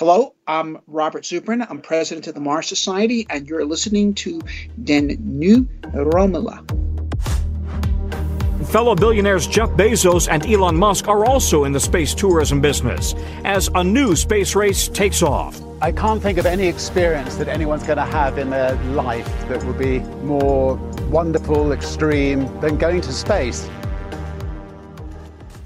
[0.00, 1.66] Hello, I'm Robert Zubrin.
[1.68, 4.40] I'm president of the Mars Society, and you're listening to
[4.82, 6.64] Den New Romela.
[8.68, 13.68] Fellow billionaires Jeff Bezos and Elon Musk are also in the space tourism business as
[13.74, 15.60] a new space race takes off.
[15.82, 19.62] I can't think of any experience that anyone's going to have in their life that
[19.64, 20.76] would be more
[21.10, 23.68] wonderful, extreme than going to space.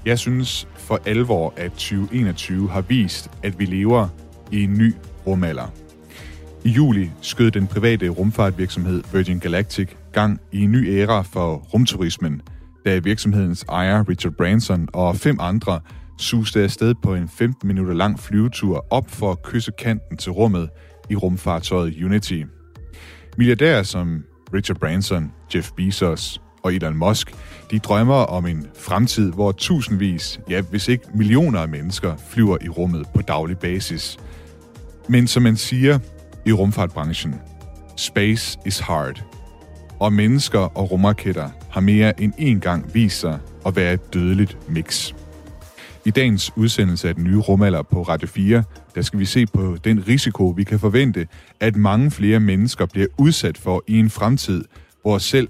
[0.05, 4.09] Jeg synes for alvor, at 2021 har vist, at vi lever
[4.51, 4.93] i en ny
[5.27, 5.71] rumalder.
[6.63, 12.41] I juli skød den private rumfartvirksomhed Virgin Galactic gang i en ny æra for rumturismen,
[12.85, 15.79] da virksomhedens ejer Richard Branson og fem andre
[16.17, 20.69] suste afsted på en 15 minutter lang flyvetur op for at kysse kanten til rummet
[21.09, 22.41] i rumfartøjet Unity.
[23.37, 27.35] Milliardærer som Richard Branson, Jeff Bezos og Elon Musk,
[27.71, 32.69] de drømmer om en fremtid, hvor tusindvis, ja hvis ikke millioner af mennesker flyver i
[32.69, 34.17] rummet på daglig basis.
[35.09, 35.99] Men som man siger
[36.45, 37.35] i rumfartbranchen,
[37.95, 39.23] space is hard.
[39.99, 44.57] Og mennesker og rumraketter har mere end én gang vist sig at være et dødeligt
[44.69, 45.13] mix.
[46.05, 48.63] I dagens udsendelse af den nye rumalder på Radio 4,
[48.95, 51.27] der skal vi se på den risiko, vi kan forvente,
[51.59, 54.65] at mange flere mennesker bliver udsat for i en fremtid,
[55.01, 55.47] hvor selv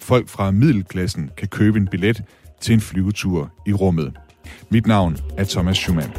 [0.00, 2.22] folk fra middelklassen kan købe en billet
[2.60, 4.12] til en flyvetur i rummet.
[4.70, 6.12] Mit navn er Thomas Schumann.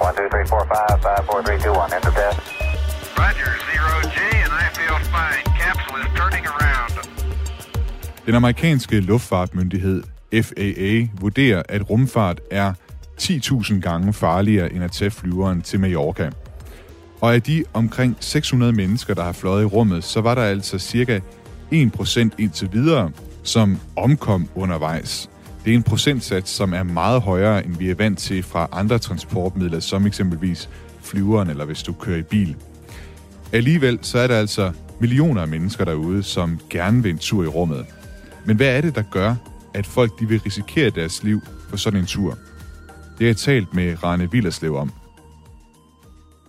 [0.00, 2.38] 1, 2, 3, 4, 5, 5, 4, 3, 2, 1, enter test.
[3.20, 5.44] Roger, zero G, and I feel fine.
[5.60, 6.92] Capsule is turning around.
[8.26, 10.02] Den amerikanske luftfartmyndighed
[10.42, 12.72] FAA vurderer, at rumfart er
[13.20, 16.30] 10.000 gange farligere end at tage flyveren til Mallorca.
[17.20, 20.78] Og af de omkring 600 mennesker, der har fløjet i rummet, så var der altså
[20.78, 21.20] cirka
[21.72, 23.10] 1% indtil videre,
[23.42, 25.30] som omkom undervejs.
[25.64, 28.98] Det er en procentsats, som er meget højere, end vi er vant til fra andre
[28.98, 30.68] transportmidler, som eksempelvis
[31.02, 32.56] flyveren eller hvis du kører i bil.
[33.52, 37.46] Alligevel så er der altså millioner af mennesker derude, som gerne vil en tur i
[37.46, 37.86] rummet.
[38.46, 39.34] Men hvad er det, der gør,
[39.74, 42.30] at folk de vil risikere deres liv på sådan en tur?
[43.18, 44.92] Det har jeg talt med Rane Villerslev om.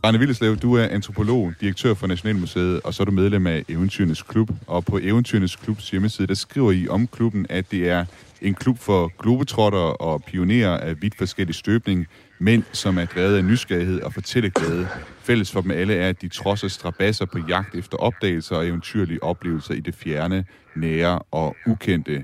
[0.03, 4.21] Rane Villerslev, du er antropolog, direktør for Nationalmuseet, og så er du medlem af Eventyrenes
[4.21, 4.49] Klub.
[4.67, 8.05] Og på Eventyrenes Klubs hjemmeside, der skriver I om klubben, at det er
[8.41, 12.07] en klub for globetrotter og pionerer af vidt forskellig støbning,
[12.39, 14.87] mænd, som er drevet af nysgerrighed og fortælleglæde.
[15.19, 19.23] Fælles for dem alle er, at de trodser strabasser på jagt efter opdagelser og eventyrlige
[19.23, 22.23] oplevelser i det fjerne, nære og ukendte.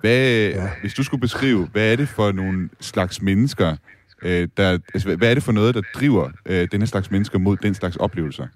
[0.00, 0.70] Hvad, ja.
[0.80, 3.76] Hvis du skulle beskrive, hvad er det for nogle slags mennesker,
[4.22, 7.56] øh, der, altså, hvad er det for noget, der driver øh, denne slags mennesker mod
[7.56, 8.46] den slags oplevelser?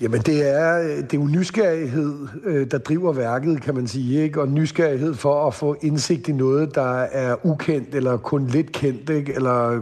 [0.00, 2.14] Jamen, det er, det er jo nysgerrighed,
[2.44, 4.40] øh, der driver værket, kan man sige, ikke?
[4.40, 9.10] Og nysgerrighed for at få indsigt i noget, der er ukendt, eller kun lidt kendt,
[9.10, 9.34] ikke?
[9.34, 9.80] Eller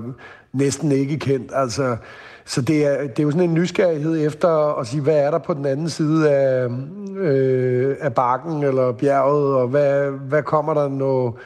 [0.52, 1.52] næsten ikke kendt.
[1.54, 1.96] Altså,
[2.44, 5.38] så det er, det er jo sådan en nysgerrighed efter at sige, hvad er der
[5.38, 6.68] på den anden side af,
[7.18, 11.38] øh, af bakken eller bjerget, og hvad, hvad kommer der, når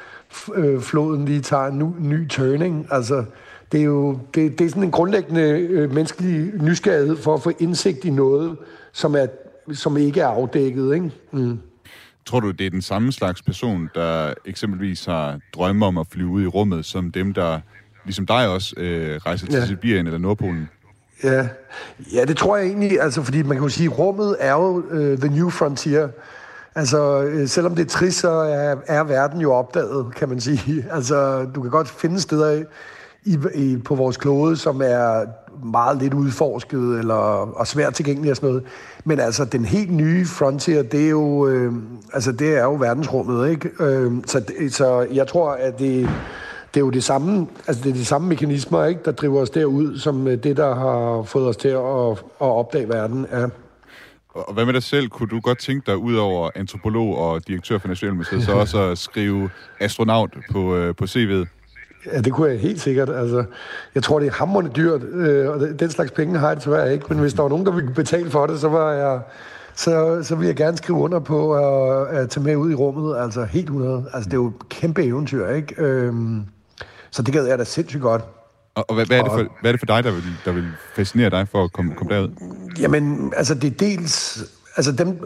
[0.54, 2.86] øh, floden lige tager en ny, ny turning?
[2.90, 3.24] Altså,
[3.72, 7.52] det er jo det, det er sådan en grundlæggende øh, menneskelig nysgerrighed for at få
[7.58, 8.56] indsigt i noget,
[8.92, 9.26] som, er,
[9.72, 10.94] som ikke er afdækket.
[10.94, 11.10] Ikke?
[11.32, 11.58] Mm.
[12.26, 16.28] Tror du, det er den samme slags person, der eksempelvis har drømme om at flyve
[16.28, 17.60] ud i rummet, som dem, der
[18.04, 19.66] ligesom dig også øh, rejser til ja.
[19.66, 20.68] Sibirien eller Nordpolen?
[21.24, 21.48] Ja.
[22.14, 24.76] ja, det tror jeg egentlig, altså, fordi man kan jo sige, at rummet er jo
[24.76, 26.08] uh, the new frontier.
[26.74, 30.86] Altså, øh, selvom det er trist, så er, er verden jo opdaget, kan man sige.
[30.96, 32.64] Altså, du kan godt finde steder
[33.24, 35.24] i, i, på vores klode, som er
[35.64, 37.14] meget lidt udforsket eller
[37.56, 38.64] og svært tilgængelige og sådan noget.
[39.04, 41.72] Men altså, den helt nye frontier, det er jo, øh,
[42.12, 43.70] altså, det er jo verdensrummet, ikke?
[43.80, 46.08] Øh, så, så jeg tror, at det,
[46.74, 49.50] det er jo det samme, altså det er de samme mekanismer, ikke, der driver os
[49.50, 53.26] derud, som øh, det, der har fået os til at, at opdage verden.
[53.32, 53.46] Ja.
[54.34, 55.08] Og hvad med dig selv?
[55.08, 58.98] Kunne du godt tænke dig, ud over antropolog og direktør for Nationalmuseet, så også at
[58.98, 59.50] skrive
[59.80, 61.57] astronaut på, øh, på CV'et?
[62.12, 63.08] Ja, det kunne jeg helt sikkert.
[63.08, 63.44] Altså,
[63.94, 67.06] jeg tror, det er hammerende dyrt, øh, og den slags penge har jeg desværre ikke.
[67.08, 69.20] Men hvis der var nogen, der ville betale for det, så var jeg
[69.78, 73.16] så, så vil jeg gerne skrive under på at, at tage med ud i rummet.
[73.16, 74.10] Altså helt 100.
[74.14, 75.74] Altså, det er jo et kæmpe eventyr, ikke?
[75.82, 76.42] Øhm,
[77.10, 78.22] så det gad jeg da sindssygt godt.
[78.74, 80.52] Og, og hvad, hvad, er det for, hvad er det for dig, der vil, der
[80.52, 80.64] vil
[80.96, 82.28] fascinere dig for at komme, komme derud?
[82.80, 84.44] Jamen, altså det er dels...
[84.76, 85.20] Altså dem,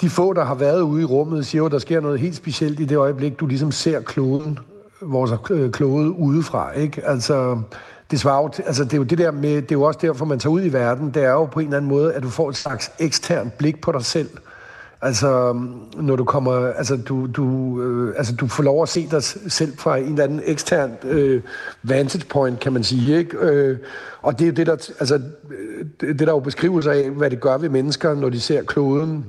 [0.00, 2.36] de få, der har været ude i rummet, siger jo, at der sker noget helt
[2.36, 4.58] specielt i det øjeblik, du ligesom ser kloden,
[5.02, 5.30] vores
[5.72, 7.06] klode udefra, ikke?
[7.06, 7.62] Altså,
[8.10, 10.24] det svarer jo, altså det er jo det der med, det er jo også derfor,
[10.24, 12.28] man tager ud i verden, det er jo på en eller anden måde, at du
[12.28, 14.28] får et slags eksternt blik på dig selv.
[15.02, 15.60] Altså,
[15.96, 19.78] når du kommer, altså du, du, øh, altså, du får lov at se dig selv
[19.78, 21.42] fra en eller anden ekstern øh,
[21.82, 23.36] vantage point, kan man sige, ikke?
[23.36, 23.78] Øh,
[24.22, 25.14] og det er det, der, altså,
[25.50, 28.62] øh, det, der der jo beskrivelser af, hvad det gør ved mennesker, når de ser
[28.62, 29.24] kloden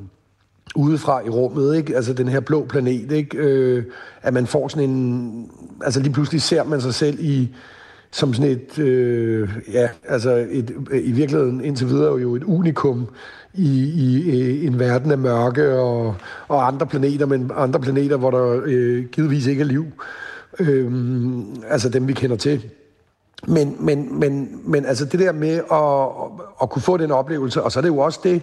[0.75, 1.95] udefra i rummet, ikke?
[1.95, 3.37] Altså den her blå planet, ikke?
[3.37, 3.83] Øh,
[4.21, 5.51] at man får sådan en...
[5.83, 7.55] Altså lige pludselig ser man sig selv i
[8.11, 13.07] som sådan et, øh, ja, altså et, øh, i virkeligheden indtil videre jo et unikum
[13.53, 14.31] i, i,
[14.61, 16.15] i en verden af mørke og,
[16.47, 19.85] og andre planeter, men andre planeter, hvor der øh, givetvis ikke er liv.
[20.59, 20.91] Øh,
[21.67, 22.65] altså dem, vi kender til.
[23.47, 27.71] Men, men, men, men altså det der med at, at kunne få den oplevelse, og
[27.71, 28.41] så er det jo også det,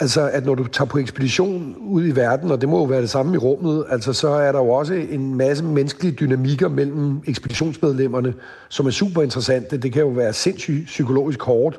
[0.00, 3.00] Altså, at når du tager på ekspedition ud i verden, og det må jo være
[3.00, 7.20] det samme i rummet, altså, så er der jo også en masse menneskelige dynamikker mellem
[7.26, 8.34] ekspeditionsmedlemmerne,
[8.68, 9.76] som er super interessante.
[9.76, 11.78] Det kan jo være sindssygt psykologisk hårdt.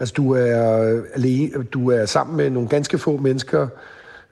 [0.00, 3.68] Altså, du er, alene, du er sammen med nogle ganske få mennesker,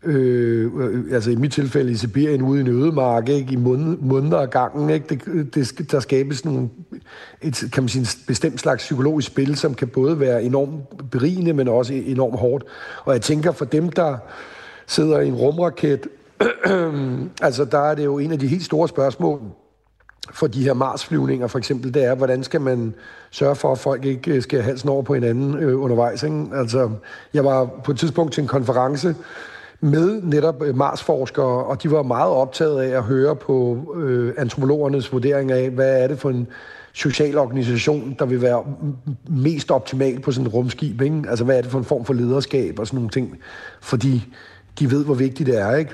[0.05, 0.71] Øh,
[1.13, 4.91] altså i mit tilfælde i Sibirien ude i en ødemark, ikke, i måneder af gangen.
[4.91, 5.07] Ikke?
[5.09, 6.69] Det, det, der skabes nogle,
[7.43, 11.53] et, kan man sige, en bestemt slags psykologisk spil, som kan både være enormt berigende,
[11.53, 12.65] men også enormt hårdt.
[13.05, 14.17] Og jeg tænker, for dem, der
[14.87, 16.09] sidder i en rumraket,
[17.43, 19.41] altså der er det jo en af de helt store spørgsmål,
[20.33, 22.95] for de her Mars-flyvninger for eksempel, det er, hvordan skal man
[23.31, 26.23] sørge for, at folk ikke øh, skal halsen over på hinanden øh, undervejs.
[26.23, 26.45] Ikke?
[26.55, 26.91] Altså,
[27.35, 29.15] jeg var på et tidspunkt til en konference,
[29.81, 35.13] med netop øh, Mars-forskere, og de var meget optaget af at høre på øh, antropologernes
[35.13, 36.49] vurdering af, hvad er det for en
[36.93, 38.65] social organisation, der vil være
[39.29, 41.01] mest optimal på sådan et rumskib.
[41.01, 41.23] Ikke?
[41.29, 43.39] Altså, hvad er det for en form for lederskab og sådan nogle ting.
[43.81, 44.35] Fordi
[44.79, 45.77] de ved, hvor vigtigt det er.
[45.77, 45.91] Ikke?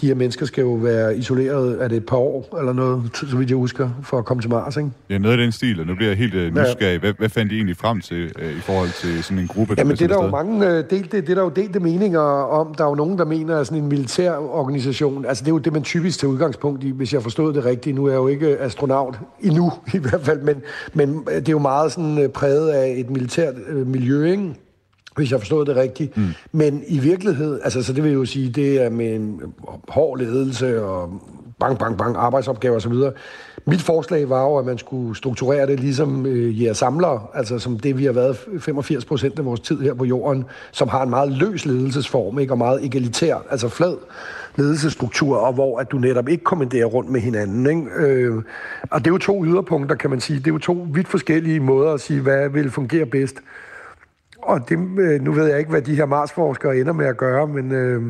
[0.00, 3.36] De her mennesker skal jo være isoleret, er det et par år eller noget, så
[3.36, 4.76] vidt jeg husker, for at komme til Mars.
[4.76, 4.90] Ikke?
[5.10, 6.98] Ja, noget af den stil, og nu bliver jeg helt uh, nysgerrig.
[6.98, 9.74] Hvad, hvad fandt de egentlig frem til uh, i forhold til sådan en gruppe?
[9.78, 12.74] Jamen, det er der jo mange uh, delte, det er der jo delte meninger om.
[12.74, 15.58] Der er jo nogen, der mener, at sådan en militær organisation, altså det er jo
[15.58, 17.96] det, man typisk tager udgangspunkt i, hvis jeg forstod det rigtigt.
[17.96, 20.56] Nu er jeg jo ikke astronaut endnu, i hvert fald, men,
[20.94, 24.54] men det er jo meget sådan præget af et militært uh, miljø, ikke?
[25.16, 26.16] Hvis jeg forstod det rigtigt.
[26.16, 26.28] Mm.
[26.52, 29.40] Men i virkelighed, altså så det vil jo sige, det er med en
[29.88, 31.20] hård ledelse og
[31.60, 32.92] bang, bang, bang, arbejdsopgaver osv.
[33.66, 37.78] Mit forslag var jo, at man skulle strukturere det ligesom øh, jeres samlere, altså som
[37.78, 41.10] det, vi har været 85 procent af vores tid her på jorden, som har en
[41.10, 43.96] meget løs ledelsesform, ikke, og meget egalitær, altså flad
[44.56, 47.66] ledelsesstruktur, og hvor at du netop ikke kommanderer rundt med hinanden.
[47.66, 48.06] Ikke?
[48.06, 48.42] Øh,
[48.90, 50.38] og det er jo to yderpunkter, kan man sige.
[50.38, 53.36] Det er jo to vidt forskellige måder at sige, hvad vil fungere bedst.
[54.46, 57.46] Og det, øh, nu ved jeg ikke, hvad de her Mars-forskere ender med at gøre,
[57.46, 58.02] men, øh,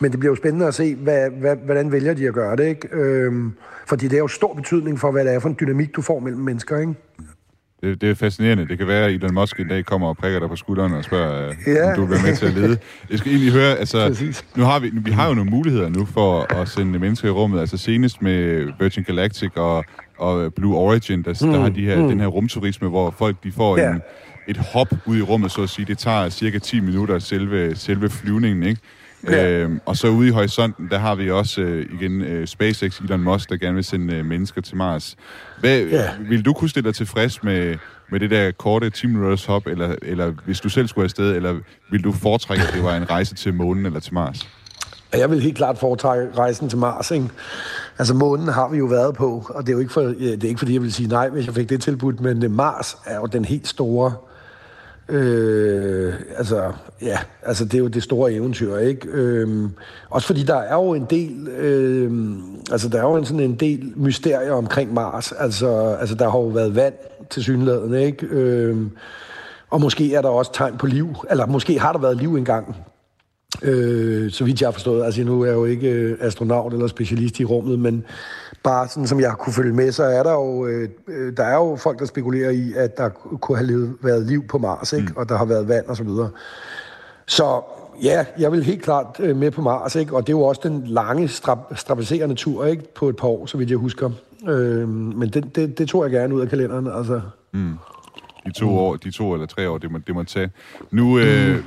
[0.00, 2.66] men det bliver jo spændende at se, hvad, hvad, hvordan vælger de at gøre det.
[2.66, 2.88] Ikke?
[2.92, 3.32] Øh,
[3.86, 6.20] fordi det er jo stor betydning for, hvad det er for en dynamik, du får
[6.20, 6.78] mellem mennesker.
[6.78, 6.94] Ikke?
[7.82, 8.68] Det, det er fascinerende.
[8.68, 11.04] Det kan være, at Elon Musk en dag kommer og prikker dig på skulderen og
[11.04, 11.90] spørger, øh, ja.
[11.90, 12.78] om du vil være med til at lede.
[13.10, 14.24] Jeg skal egentlig høre, altså,
[14.56, 17.60] nu har vi, vi har jo nogle muligheder nu for at sende mennesker i rummet.
[17.60, 19.84] Altså senest med Virgin Galactic og,
[20.18, 21.52] og Blue Origin, der, mm.
[21.52, 22.08] der har de her, mm.
[22.08, 23.90] den her rumturisme, hvor folk de får ja.
[23.90, 24.00] en,
[24.48, 25.86] et hop ud i rummet, så at sige.
[25.86, 28.80] Det tager cirka 10 minutter selve, selve flyvningen, ikke?
[29.26, 29.50] Ja.
[29.50, 33.20] Øhm, og så ude i horisonten, der har vi også øh, igen øh, SpaceX, Elon
[33.20, 35.16] Musk, der gerne vil sende øh, mennesker til Mars.
[35.60, 36.10] Hvad, ja.
[36.28, 37.76] Vil du kunne stille dig tilfreds med,
[38.10, 41.56] med det der korte 10 minutters hop, eller, eller hvis du selv skulle afsted, eller
[41.90, 44.48] vil du foretrække, at det var en rejse til månen eller til Mars?
[45.12, 47.28] Jeg vil helt klart foretrække rejsen til Mars, ikke?
[47.98, 50.48] Altså månen har vi jo været på, og det er jo ikke, for, det er
[50.48, 53.16] ikke fordi, jeg vil sige nej, hvis jeg fik det tilbudt, men øh, Mars er
[53.16, 54.12] jo den helt store
[55.08, 59.08] Øh, altså, ja, altså det er jo det store eventyr, ikke?
[59.08, 59.68] Øh,
[60.10, 62.36] også fordi der er jo en del, øh,
[62.72, 65.32] altså der er jo en, sådan en del mysterier omkring Mars.
[65.32, 66.94] Altså, altså der har jo været vand
[67.30, 68.26] til synligheden, ikke?
[68.26, 68.76] Øh,
[69.70, 72.76] og måske er der også tegn på liv, eller måske har der været liv engang.
[73.62, 75.04] Øh, så vidt jeg har forstået.
[75.04, 78.04] Altså nu er jeg jo ikke øh, astronaut eller specialist i rummet, men
[78.62, 81.54] bare sådan som jeg kunne følge med, så er der jo, øh, øh, der er
[81.54, 85.08] jo folk, der spekulerer i, at der kunne have levet, været liv på Mars, ikke?
[85.08, 85.16] Mm.
[85.16, 86.30] og der har været vand og så videre.
[87.26, 87.60] Så
[88.02, 90.16] ja, jeg vil helt klart øh, med på Mars, ikke?
[90.16, 92.94] og det er jo også den lange, strap- strapacerende tur ikke?
[92.94, 94.10] på et par år, så vidt jeg husker.
[94.48, 96.86] Øh, men det, det, det tog jeg gerne ud af kalenderen.
[96.86, 97.20] Altså.
[97.52, 97.72] Mm.
[98.46, 100.50] De to år, de to eller tre år, det må, det må tage.
[100.90, 101.62] Nu, øh, mm.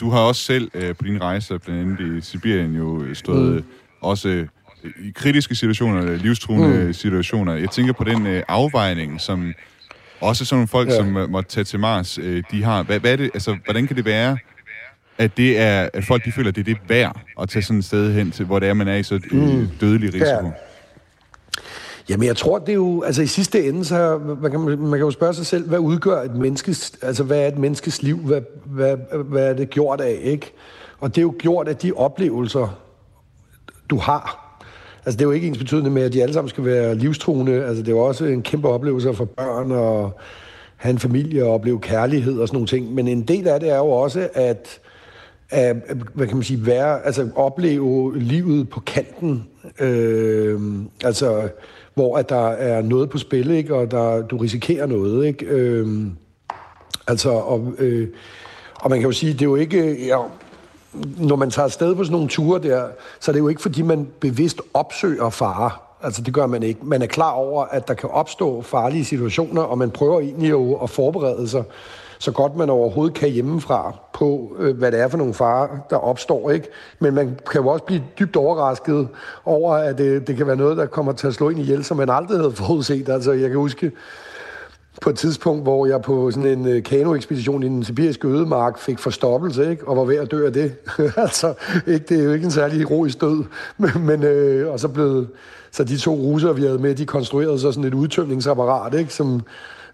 [0.00, 3.64] Du har også selv øh, på din rejse, blandt andet i Sibirien, jo stået mm.
[4.00, 4.46] også
[4.84, 6.92] i kritiske situationer, livstruende mm.
[6.92, 7.54] situationer.
[7.54, 9.54] Jeg tænker på den øh, afvejning, som
[10.20, 10.96] også sådan nogle folk, ja.
[10.96, 12.82] som øh, måtte tage til Mars, øh, de har.
[12.82, 14.38] Hvad, hvad er det, altså, hvordan kan det være,
[15.18, 17.78] at det er, at folk de føler, at det er det værd at tage sådan
[17.78, 19.68] et sted hen til, hvor det er, man er i så øh, mm.
[19.80, 20.46] dødelig risiko?
[20.46, 20.52] Ja.
[22.08, 23.02] Jamen, jeg tror, det er jo...
[23.02, 26.22] Altså, i sidste ende, så man kan, man kan jo spørge sig selv, hvad udgør
[26.22, 26.92] et menneskes...
[27.02, 28.16] Altså, hvad er et menneskes liv?
[28.16, 30.52] Hvad, hvad, hvad er det gjort af, ikke?
[31.00, 32.78] Og det er jo gjort af de oplevelser,
[33.90, 34.46] du har.
[35.06, 37.64] Altså, det er jo ikke ens betydende med, at de alle sammen skal være livstruende.
[37.64, 40.18] Altså, det er jo også en kæmpe oplevelse for børn og
[40.76, 42.94] have en familie og opleve kærlighed og sådan nogle ting.
[42.94, 44.80] Men en del af det er jo også at,
[45.50, 45.76] at
[46.14, 49.48] hvad kan man sige, være, altså opleve livet på kanten.
[49.80, 50.60] Øh,
[51.04, 51.48] altså,
[51.96, 53.74] hvor at der er noget på spil, ikke?
[53.74, 55.26] og der, du risikerer noget.
[55.26, 55.46] Ikke?
[55.46, 56.06] Øh,
[57.06, 58.08] altså, og, øh,
[58.74, 60.06] og man kan jo sige, det er jo ikke...
[60.06, 60.18] Ja,
[61.18, 62.88] når man tager afsted på sådan nogle ture der,
[63.20, 65.70] så er det jo ikke, fordi man bevidst opsøger fare.
[66.02, 66.80] Altså, det gør man ikke.
[66.82, 70.74] Man er klar over, at der kan opstå farlige situationer, og man prøver egentlig jo
[70.74, 71.64] at forberede sig
[72.18, 75.96] så godt man overhovedet kan hjemmefra på, øh, hvad det er for nogle farer, der
[75.96, 76.50] opstår.
[76.50, 76.68] ikke.
[76.98, 79.08] Men man kan jo også blive dybt overrasket
[79.44, 81.84] over, at det, det kan være noget, der kommer til at slå ind i hjælp,
[81.84, 83.08] som man aldrig havde forudset.
[83.08, 83.92] Altså, jeg kan huske,
[85.02, 88.98] på et tidspunkt, hvor jeg på sådan en øh, kanoekspedition i den sibiriske ødemark fik
[88.98, 89.88] forstoppelse, ikke?
[89.88, 90.72] og var ved at dø af det.
[91.16, 91.54] altså,
[91.86, 93.44] ikke, det er jo ikke en særlig heroisk død.
[93.78, 95.26] Men, men øh, og så blev
[95.70, 99.14] så de to russer, vi havde med, de konstruerede så sådan et udtømningsapparat, ikke?
[99.14, 99.42] som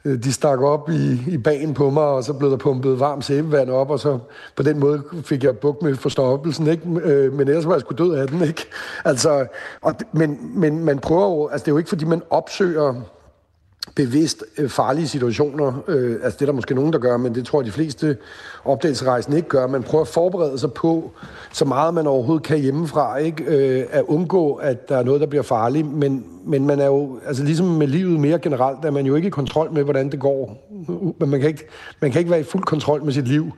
[0.04, 3.24] Øh, de stak op i, i bagen på mig, og så blev der pumpet varmt
[3.24, 4.18] sæbevand op, og så
[4.56, 6.82] på den måde fik jeg buk med forstoppelsen, ikke?
[7.02, 8.66] Øh, men ellers var jeg sgu død af den, ikke?
[9.04, 9.46] Altså,
[9.80, 12.94] og, men, men man prøver jo, altså det er jo ikke fordi, man opsøger
[13.94, 15.82] bevidst øh, farlige situationer.
[15.88, 18.16] Øh, altså det er der måske nogen, der gør, men det tror jeg, de fleste
[18.64, 19.66] opdagelsesrejsende ikke gør.
[19.66, 21.10] Man prøver at forberede sig på,
[21.52, 23.44] så meget man overhovedet kan hjemmefra, ikke?
[23.44, 25.92] Øh, at undgå, at der er noget, der bliver farligt.
[25.92, 29.26] Men, men man er jo, altså ligesom med livet mere generelt, er man jo ikke
[29.26, 30.68] i kontrol med, hvordan det går.
[31.20, 31.64] Men man kan ikke,
[32.00, 33.52] man kan ikke være i fuld kontrol med sit liv.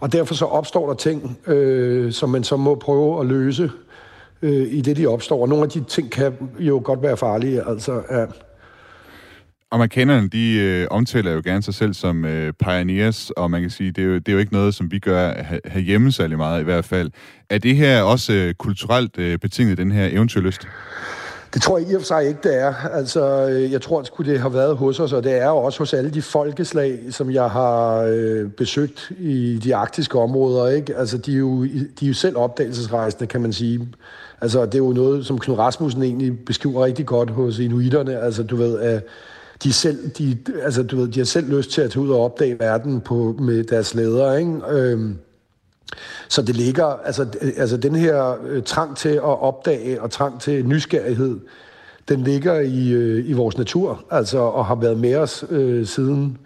[0.00, 3.70] Og derfor så opstår der ting, øh, som man så må prøve at løse
[4.42, 5.42] øh, i det, de opstår.
[5.42, 7.68] Og nogle af de ting kan jo godt være farlige.
[7.68, 8.26] Altså, ja.
[9.74, 13.90] Amerikanerne, de øh, omtaler jo gerne sig selv som øh, pioneers, og man kan sige,
[13.90, 15.32] det er, jo, det er jo ikke noget, som vi gør
[15.64, 17.10] herhjemme særlig meget i hvert fald.
[17.50, 20.68] Er det her også øh, kulturelt øh, betinget, den her eventyrlyst?
[21.54, 22.74] Det tror jeg i og for sig ikke, det er.
[22.92, 25.78] Altså, øh, jeg tror, at det har været hos os, og det er jo også
[25.78, 30.68] hos alle de folkeslag, som jeg har øh, besøgt i de arktiske områder.
[30.68, 30.96] Ikke?
[30.96, 33.88] Altså, de er, jo, de er jo selv opdagelsesrejsende, kan man sige.
[34.40, 38.18] Altså, det er jo noget, som Knud Rasmussen egentlig beskriver rigtig godt hos inuiterne.
[38.18, 39.02] Altså, du ved, at
[39.62, 42.24] de, selv, de, altså, du ved, de har selv lyst til at tage ud og
[42.24, 44.40] opdage verden på, med deres ledere.
[44.40, 44.60] Ikke?
[44.70, 45.18] Øhm,
[46.28, 50.66] så det ligger, altså, altså den her øh, trang til at opdage og trang til
[50.66, 51.40] nysgerrighed,
[52.08, 56.38] den ligger i, øh, i vores natur, altså, og har været med os øh, siden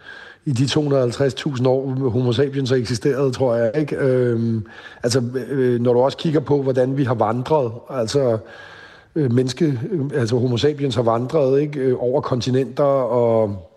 [0.44, 3.72] i de 250.000 år, homo sapiens har eksisteret, tror jeg.
[3.76, 3.96] Ikke?
[3.96, 4.66] Øhm,
[5.02, 8.38] altså, øh, når du også kigger på, hvordan vi har vandret, altså
[9.18, 13.68] øh, menneske, øh, altså homo sapiens har vandret ikke, øh, over kontinenter og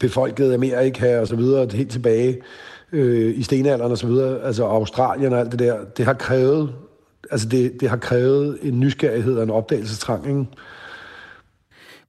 [0.00, 2.38] befolket Amerika og så videre, helt tilbage
[2.92, 6.74] øh, i stenalderen og så videre, altså Australien og alt det der, det har krævet,
[7.30, 10.44] altså det, det har krævet en nysgerrighed og en opdagelsestrang, ikke?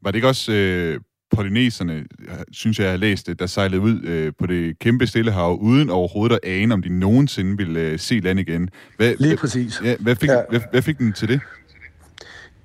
[0.02, 1.00] Var det ikke også øh,
[1.32, 2.06] polyneserne,
[2.52, 5.90] synes jeg, jeg har læst det, der sejlede ud øh, på det kæmpe stillehav, uden
[5.90, 8.70] overhovedet at ane, om de nogensinde ville øh, se land igen?
[8.98, 9.82] Hvad, Lige præcis.
[9.84, 10.42] Ja, hvad, fik, ja.
[10.50, 11.40] hvad, hvad fik den til det?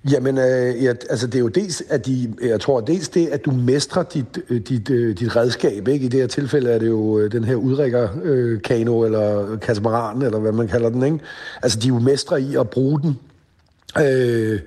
[0.04, 3.44] Jamen, øh, ja, altså det er jo dels, at de, jeg tror dels det, at
[3.44, 6.04] du mestrer dit, øh, dit, øh, dit redskab, ikke?
[6.04, 10.22] I det her tilfælde er det jo øh, den her udrækkerkano, øh, kano, eller katamaran,
[10.22, 11.18] eller hvad man kalder den, ikke?
[11.62, 13.18] Altså, de er jo mestre i at bruge den.
[14.04, 14.60] Øh,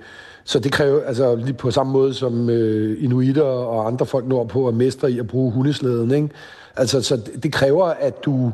[0.44, 4.68] så det kræver, altså lige på samme måde som øh, inuiter og andre folk nordpå
[4.68, 6.30] er mestre i at bruge hundeslæden, ikke?
[6.76, 8.52] Altså, så det kræver, at du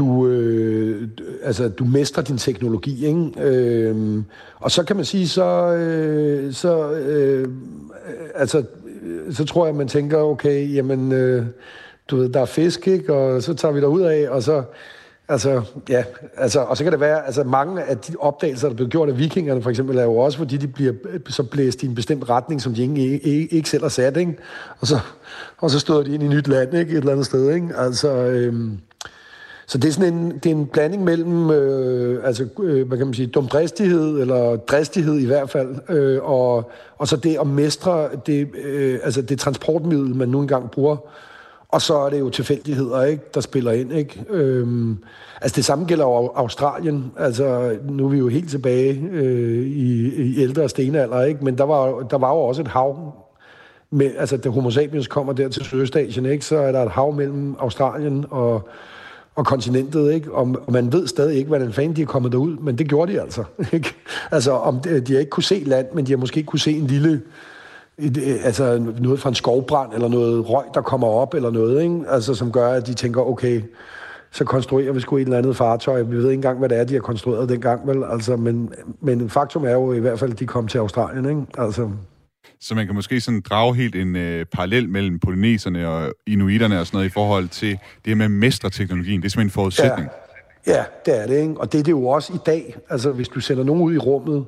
[0.00, 1.08] du, øh,
[1.42, 3.32] altså, du mestrer din teknologi, ikke?
[3.40, 4.22] Øh,
[4.56, 7.48] og så kan man sige, så, øh, så, øh,
[8.34, 8.64] altså,
[9.02, 11.46] øh, så tror jeg, man tænker, okay, jamen, øh,
[12.08, 13.14] du ved, der er fisk, ikke?
[13.14, 14.62] Og så tager vi der ud af, og så,
[15.28, 16.04] altså, ja,
[16.36, 19.18] altså, og så kan det være, altså mange af de opdagelser, der blev gjort af
[19.18, 20.92] vikingerne, for eksempel, er jo også, fordi de bliver
[21.28, 24.36] så blæst i en bestemt retning, som de ikke, ikke, ikke selv har sat, ikke?
[24.80, 24.98] Og så,
[25.58, 26.92] og så stod de ind i nyt land, ikke?
[26.92, 27.68] Et eller andet sted, ikke?
[27.76, 28.54] Altså, øh,
[29.70, 33.06] så det er sådan en, det er en blanding mellem, øh, altså, øh, hvad kan
[33.06, 38.08] man sige, dumdristighed, eller dristighed i hvert fald, øh, og, og så det at mestre
[38.26, 40.96] det, øh, altså det transportmiddel, man nu engang bruger.
[41.68, 43.92] Og så er det jo tilfældigheder, ikke, der spiller ind.
[43.92, 44.24] Ikke?
[44.30, 44.98] Øhm,
[45.40, 47.12] altså det samme gælder jo Australien.
[47.18, 51.44] Altså nu er vi jo helt tilbage øh, i, i ældre stenalder, ikke?
[51.44, 53.14] men der var, der var jo også et hav.
[53.90, 57.12] Med, altså da Homo sapiens kommer der til Sydøstasien, ikke, så er der et hav
[57.12, 58.68] mellem Australien og
[59.40, 60.32] og kontinentet, ikke?
[60.32, 63.12] Og, og man ved stadig ikke, hvordan fanden de er kommet derud, men det gjorde
[63.12, 63.44] de altså.
[63.72, 63.94] Ikke?
[64.30, 66.72] Altså, om de, de har ikke kunne se land, men de har måske kunne se
[66.72, 67.22] en lille,
[67.98, 71.82] et, øh, altså noget fra en skovbrand, eller noget røg, der kommer op, eller noget,
[71.82, 72.00] ikke?
[72.08, 73.62] Altså, som gør, at de tænker, okay,
[74.30, 76.02] så konstruerer vi sgu et eller andet fartøj.
[76.02, 78.04] Vi ved ikke engang, hvad det er, de har konstrueret dengang, vel?
[78.10, 81.42] Altså, men, men faktum er jo i hvert fald, at de kom til Australien, ikke?
[81.58, 81.88] Altså,
[82.60, 86.86] så man kan måske sådan drage helt en øh, parallel mellem polyneserne og inuiterne og
[86.86, 89.22] sådan noget i forhold til det med mestre teknologien.
[89.22, 90.08] Det er simpelthen en forudsætning.
[90.66, 91.54] Ja, ja det er det, ikke?
[91.56, 92.76] Og det er det jo også i dag.
[92.90, 94.44] Altså, hvis du sender nogen ud i rummet,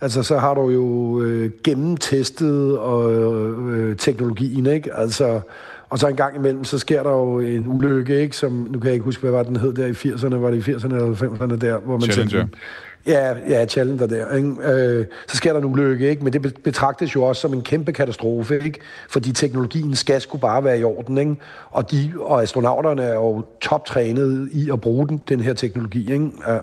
[0.00, 3.14] altså, så har du jo øh, gennemtestet og,
[3.72, 4.94] øh, teknologien, ikke?
[4.94, 5.40] Altså,
[5.90, 8.36] og så en gang imellem, så sker der jo en ulykke, ikke?
[8.36, 10.68] Som, nu kan jeg ikke huske, hvad var den hed der i 80'erne, var det
[10.68, 12.38] i 80'erne eller 90'erne der, hvor man Challenger.
[12.38, 12.58] Tænkte,
[13.06, 14.34] Ja, ja, Challenger der.
[14.34, 14.48] Ikke?
[14.48, 16.24] Øh, så sker der en ulykke, ikke?
[16.24, 18.78] men det betragtes jo også som en kæmpe katastrofe, ikke?
[19.10, 21.18] fordi teknologien skal skulle bare være i orden.
[21.18, 21.36] Ikke?
[21.70, 26.12] Og, de, og astronauterne er jo toptrænet i at bruge den, den her teknologi.
[26.12, 26.30] Ikke?
[26.48, 26.58] Ja.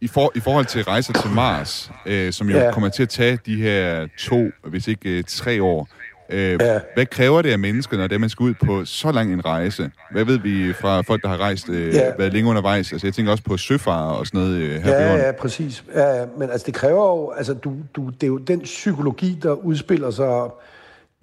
[0.00, 2.72] I, for, I forhold til rejser til Mars, øh, som jo ja.
[2.72, 5.88] kommer til at tage de her to, hvis ikke øh, tre år,
[6.30, 6.80] Øh, ja.
[6.94, 9.90] Hvad kræver det af mennesker, når det man skal ud på så lang en rejse?
[10.10, 12.12] Hvad ved vi fra folk, der har rejst, øh, ja.
[12.18, 12.92] været længe undervejs?
[12.92, 15.84] Altså, jeg tænker også på søfare og sådan noget øh, her Ja, ja, præcis.
[15.94, 19.52] Ja, men altså, det kræver jo, altså, du, du, det er jo den psykologi, der
[19.52, 20.50] udspiller sig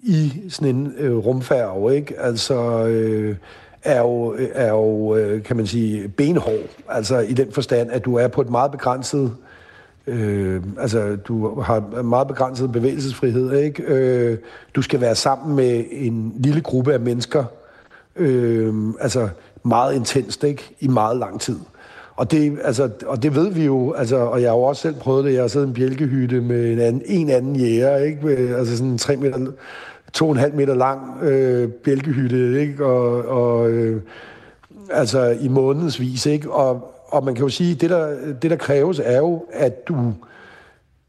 [0.00, 2.20] i sådan en øh, rumfærge, ikke?
[2.20, 3.36] Altså, øh,
[3.82, 6.68] er jo, er jo øh, kan man sige, benhård.
[6.88, 9.36] Altså i den forstand, at du er på et meget begrænset Øh,
[10.06, 13.82] Øh, altså, du har meget begrænset bevægelsesfrihed, ikke?
[13.82, 14.38] Øh,
[14.74, 17.44] du skal være sammen med en lille gruppe af mennesker,
[18.16, 19.28] øh, altså
[19.62, 20.76] meget intenst, ikke?
[20.80, 21.56] I meget lang tid.
[22.16, 24.94] Og det, altså, og det ved vi jo, altså, og jeg har jo også selv
[24.94, 25.32] prøvet det.
[25.32, 28.26] Jeg har siddet i en bjælkehytte med en anden, en anden jæger, ikke?
[28.26, 29.38] Med, altså sådan en 3 meter,
[30.12, 32.86] to og en halv meter lang øh, bjælkehytte, ikke?
[32.86, 34.02] Og, og øh,
[34.90, 36.50] altså i månedsvis, ikke?
[36.50, 39.88] Og, og man kan jo sige, at det der, det, der kræves, er jo, at
[39.88, 40.14] du,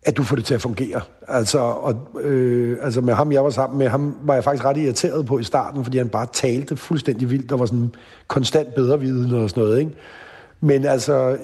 [0.04, 1.02] at du får det til at fungere.
[1.28, 4.78] Altså, og, øh, altså med ham, jeg var sammen med, ham var jeg faktisk ret
[4.78, 7.50] irriteret på i starten, fordi han bare talte fuldstændig vildt.
[7.50, 7.96] Der var sådan
[8.28, 9.92] konstant bedre viden og sådan noget, ikke?
[10.62, 11.38] Men altså,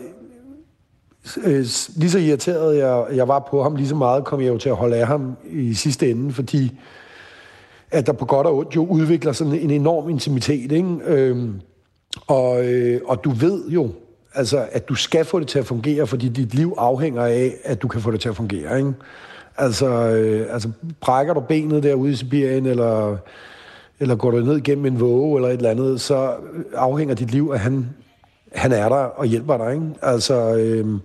[1.43, 4.57] øh, lige så irriteret jeg, jeg var på ham, lige så meget kom jeg jo
[4.57, 6.79] til at holde af ham i sidste ende, fordi
[7.91, 10.97] at der på godt og ondt jo udvikler sådan en enorm intimitet, ikke?
[11.05, 11.49] Øh,
[12.27, 13.89] og, øh, og du ved jo,
[14.37, 17.81] altså, at du skal få det til at fungere, fordi dit liv afhænger af, at
[17.81, 18.93] du kan få det til at fungere, ikke?
[19.57, 20.69] Altså, øh, altså
[21.01, 23.17] brækker du benet derude i Sibirien, eller,
[23.99, 26.33] eller går du ned gennem en våge, eller et eller andet, så
[26.75, 27.89] afhænger dit liv, at han,
[28.53, 29.85] han er der og hjælper dig, ikke?
[30.01, 30.99] Altså, øh,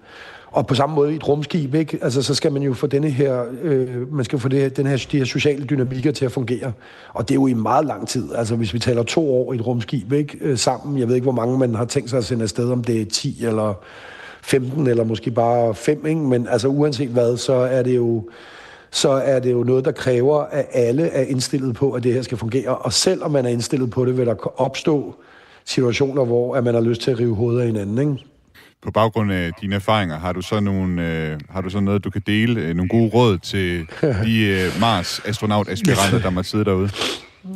[0.53, 1.99] og på samme måde i et rumskib, ikke?
[2.03, 4.87] Altså, så skal man jo få denne her, øh, man skal få det her, den
[4.87, 6.73] her, de her sociale dynamikker til at fungere.
[7.13, 8.35] Og det er jo i meget lang tid.
[8.35, 10.39] Altså, hvis vi taler to år i et rumskib, ikke?
[10.41, 10.99] Øh, sammen.
[10.99, 13.05] Jeg ved ikke, hvor mange man har tænkt sig at sende afsted, om det er
[13.05, 13.75] 10 eller
[14.43, 16.21] 15, eller måske bare 5, ikke?
[16.21, 18.29] Men altså, uanset hvad, så er det jo
[18.95, 22.23] så er det jo noget, der kræver, at alle er indstillet på, at det her
[22.23, 22.77] skal fungere.
[22.77, 25.15] Og selvom man er indstillet på det, vil der opstå
[25.65, 28.32] situationer, hvor at man har lyst til at rive hovedet af hinanden, ikke?
[28.83, 32.11] På baggrund af dine erfaringer, har du så, nogle, øh, har du så noget, du
[32.11, 33.87] kan dele, øh, nogle gode råd til
[34.25, 36.91] de øh, Mars-astronaut-aspiranter, der må sidde derude?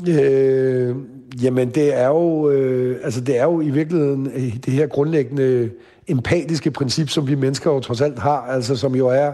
[0.09, 0.97] Øh,
[1.43, 5.71] jamen, det er jo, øh, altså, det er jo i virkeligheden øh, det her grundlæggende
[6.09, 9.33] empatiske princip, som vi mennesker jo trods alt har, altså som jo er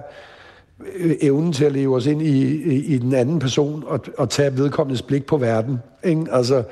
[0.96, 4.30] øh, evnen til at leve os ind i, i, i den anden person og, og
[4.30, 5.78] tage vedkommendes blik på verden.
[6.04, 6.24] Ikke?
[6.30, 6.62] Altså,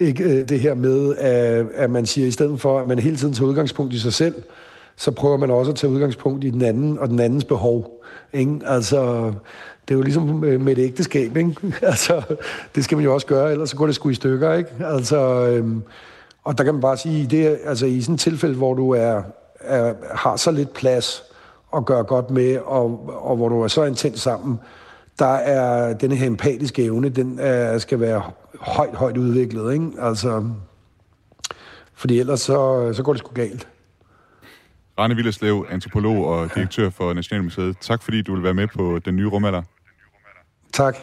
[0.00, 3.16] ikke, øh, det her med, at, at man siger, i stedet for, at man hele
[3.16, 4.34] tiden tager udgangspunkt i sig selv,
[4.96, 8.04] så prøver man også at tage udgangspunkt i den anden og den andens behov.
[8.32, 8.60] Ikke?
[8.66, 9.32] Altså,
[9.88, 11.54] det er jo ligesom med et ægteskab, ikke?
[11.82, 12.22] Altså,
[12.74, 14.70] det skal man jo også gøre, ellers så går det sgu i stykker, ikke?
[14.80, 15.82] Altså, øhm,
[16.44, 19.22] og der kan man bare sige, det, altså i sådan et tilfælde, hvor du er,
[19.60, 21.22] er, har så lidt plads
[21.76, 24.60] at gøre godt med, og, og hvor du er så intens sammen,
[25.18, 28.22] der er denne her empatiske evne, den er, skal være
[28.60, 29.90] højt, højt udviklet, ikke?
[30.00, 30.44] Altså,
[31.94, 33.68] fordi ellers så, så går det sgu galt.
[34.98, 37.76] Rane Villerslev, antropolog og direktør for Nationalmuseet.
[37.80, 39.62] Tak fordi du vil være med på den nye rumalder.
[40.72, 40.96] Tak.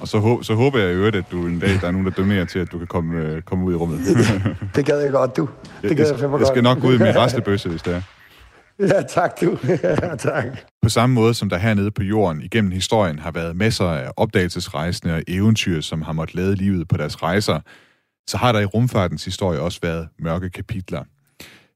[0.00, 2.12] Og så, så håber jeg i øvrigt, at du en dag, der er nogen, der
[2.12, 4.00] donerer til, at du kan komme, øh, komme ud i rummet.
[4.76, 5.48] det gad jeg godt, du.
[5.82, 8.02] Det gad jeg, jeg, jeg skal nok gå ud med rastlebøsse, hvis det er.
[8.78, 9.58] Ja, tak du.
[9.82, 10.44] ja, tak.
[10.82, 15.14] På samme måde som der hernede på jorden igennem historien har været masser af opdagelsesrejsende
[15.14, 17.60] og eventyr, som har måttet lade livet på deres rejser,
[18.28, 21.04] så har der i rumfartens historie også været mørke kapitler.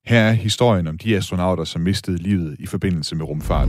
[0.06, 3.68] Her er historien om de astronauter, som mistede livet i forbindelse med rumfart.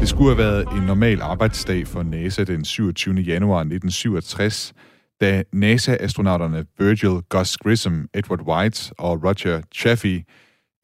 [0.00, 3.14] Det skulle have været en normal arbejdsdag for NASA den 27.
[3.14, 4.72] januar 1967,
[5.20, 10.24] da NASA-astronauterne Virgil Gus Grissom, Edward White og Roger Chaffee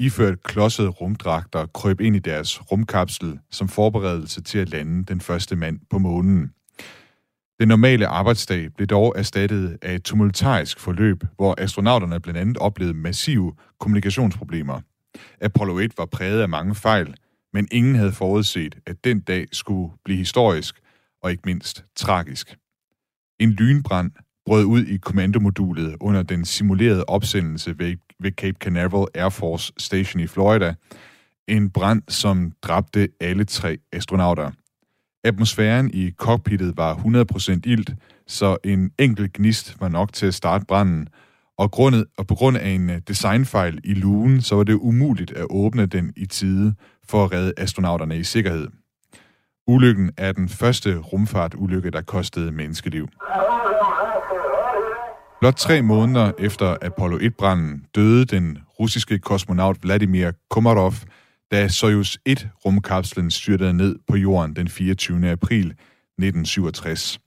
[0.00, 5.56] iført klodsede rumdragter krøb ind i deres rumkapsel som forberedelse til at lande den første
[5.56, 6.50] mand på månen.
[7.62, 12.94] Den normale arbejdsdag blev dog erstattet af et tumultarisk forløb, hvor astronauterne blandt andet oplevede
[12.94, 14.80] massive kommunikationsproblemer.
[15.40, 17.14] Apollo 1 var præget af mange fejl,
[17.52, 20.80] men ingen havde forudset, at den dag skulle blive historisk
[21.22, 22.56] og ikke mindst tragisk.
[23.40, 24.10] En lynbrand
[24.46, 30.20] brød ud i kommandomodulet under den simulerede opsendelse ved, ved Cape Canaveral Air Force Station
[30.20, 30.74] i Florida.
[31.48, 34.50] En brand, som dræbte alle tre astronauter.
[35.24, 37.90] Atmosfæren i cockpittet var 100% ilt,
[38.26, 41.08] så en enkelt gnist var nok til at starte branden,
[41.58, 45.32] og, grundet, og på grund af en øh, designfejl i lugen, så var det umuligt
[45.32, 46.74] at åbne den i tide
[47.08, 48.68] for at redde astronauterne i sikkerhed.
[49.66, 53.08] Ulykken er den første rumfartulykke, der kostede menneskeliv.
[55.40, 60.94] Blot tre måneder efter Apollo 1-branden døde den russiske kosmonaut Vladimir Komarov,
[61.52, 65.30] da Soyuz 1-rumkapslen styrtede ned på jorden den 24.
[65.30, 67.20] april 1967.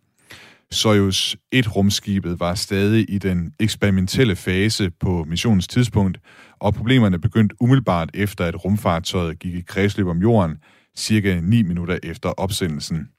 [0.72, 6.20] Soyuz 1-rumskibet var stadig i den eksperimentelle fase på missionens tidspunkt,
[6.60, 10.58] og problemerne begyndte umiddelbart efter, at rumfartøjet gik i kredsløb om jorden,
[10.98, 13.10] cirka 9 minutter efter opsendelsen.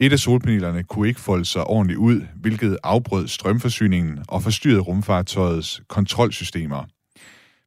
[0.00, 5.82] Et af solpanelerne kunne ikke folde sig ordentligt ud, hvilket afbrød strømforsyningen og forstyrrede rumfartøjets
[5.88, 6.84] kontrolsystemer.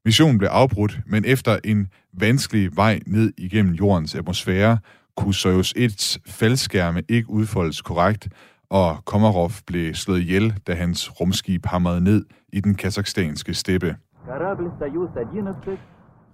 [0.06, 4.78] Missionen blev afbrudt, men efter en vanskelig vej ned igennem jordens atmosfære,
[5.18, 8.28] kunne Soyuz 1's faldskærme ikke udfoldes korrekt,
[8.70, 13.96] og Komarov blev slået ihjel, da hans rumskib hamrede ned i den kazakhstanske steppe.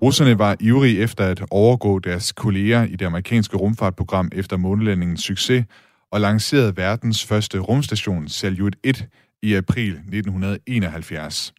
[0.01, 5.65] Russerne var ivrige efter at overgå deres kolleger i det amerikanske rumfartprogram efter månelandingens succes,
[6.11, 9.07] og lancerede verdens første rumstation Salyut 1
[9.41, 11.53] i april 1971.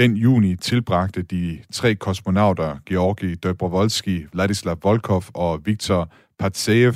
[0.00, 6.94] Den juni tilbragte de tre kosmonauter, Georgi Dobrovolski, Vladislav Volkov og Viktor Patsayev,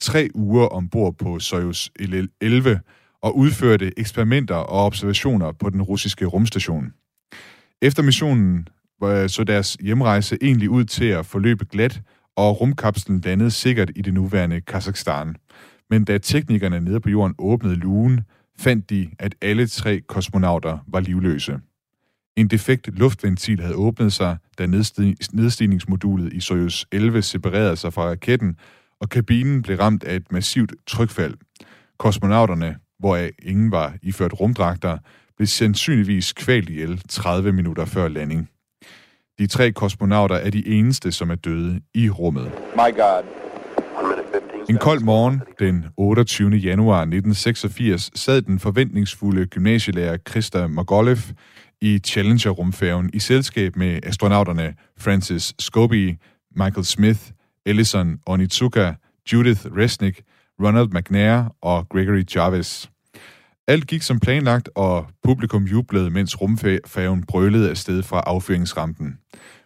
[0.00, 1.88] tre uger ombord på Soyuz
[2.40, 2.80] 11
[3.22, 6.92] og udførte eksperimenter og observationer på den russiske rumstation.
[7.82, 8.68] Efter missionen
[9.04, 12.00] øh, så deres hjemrejse egentlig ud til at forløbe glat,
[12.36, 15.36] og rumkapslen landede sikkert i det nuværende Kazakhstan.
[15.90, 18.20] Men da teknikerne nede på jorden åbnede lugen,
[18.58, 21.60] fandt de, at alle tre kosmonauter var livløse.
[22.36, 24.66] En defekt luftventil havde åbnet sig, da
[25.32, 28.56] nedstigningsmodulet i Soyuz 11 separerede sig fra raketten,
[29.00, 31.34] og kabinen blev ramt af et massivt trykfald.
[31.98, 34.98] Kosmonauterne, hvoraf ingen var iført rumdragter,
[35.36, 38.50] blev sandsynligvis kvalt ihjel 30 minutter før landing.
[39.38, 42.52] De tre kosmonauter er de eneste, som er døde i rummet.
[42.74, 43.24] My God.
[44.68, 46.50] En kold morgen den 28.
[46.50, 51.18] januar 1986 sad den forventningsfulde gymnasielærer Krista Margolev
[51.80, 56.18] i Challenger-rumfærgen i selskab med astronauterne Francis Scobie,
[56.56, 57.20] Michael Smith,
[57.66, 58.92] Ellison Onitsuka,
[59.32, 60.22] Judith Resnick,
[60.62, 62.90] Ronald McNair og Gregory Jarvis.
[63.66, 69.18] Alt gik som planlagt, og publikum jublede, mens rumfærgen brølede afsted fra affyringsrampen.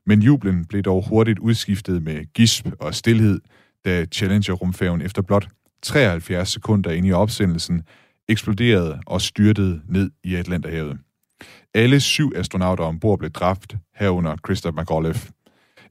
[0.06, 3.40] Men jublen blev dog hurtigt udskiftet med gisp og stillhed,
[3.84, 5.48] da Challenger-rumfærgen efter blot
[5.82, 7.82] 73 sekunder inde i opsendelsen
[8.28, 10.98] eksploderede og styrtede ned i Atlanterhavet.
[11.74, 15.32] Alle syv astronauter ombord blev dræbt, herunder Christopher McAuliffe.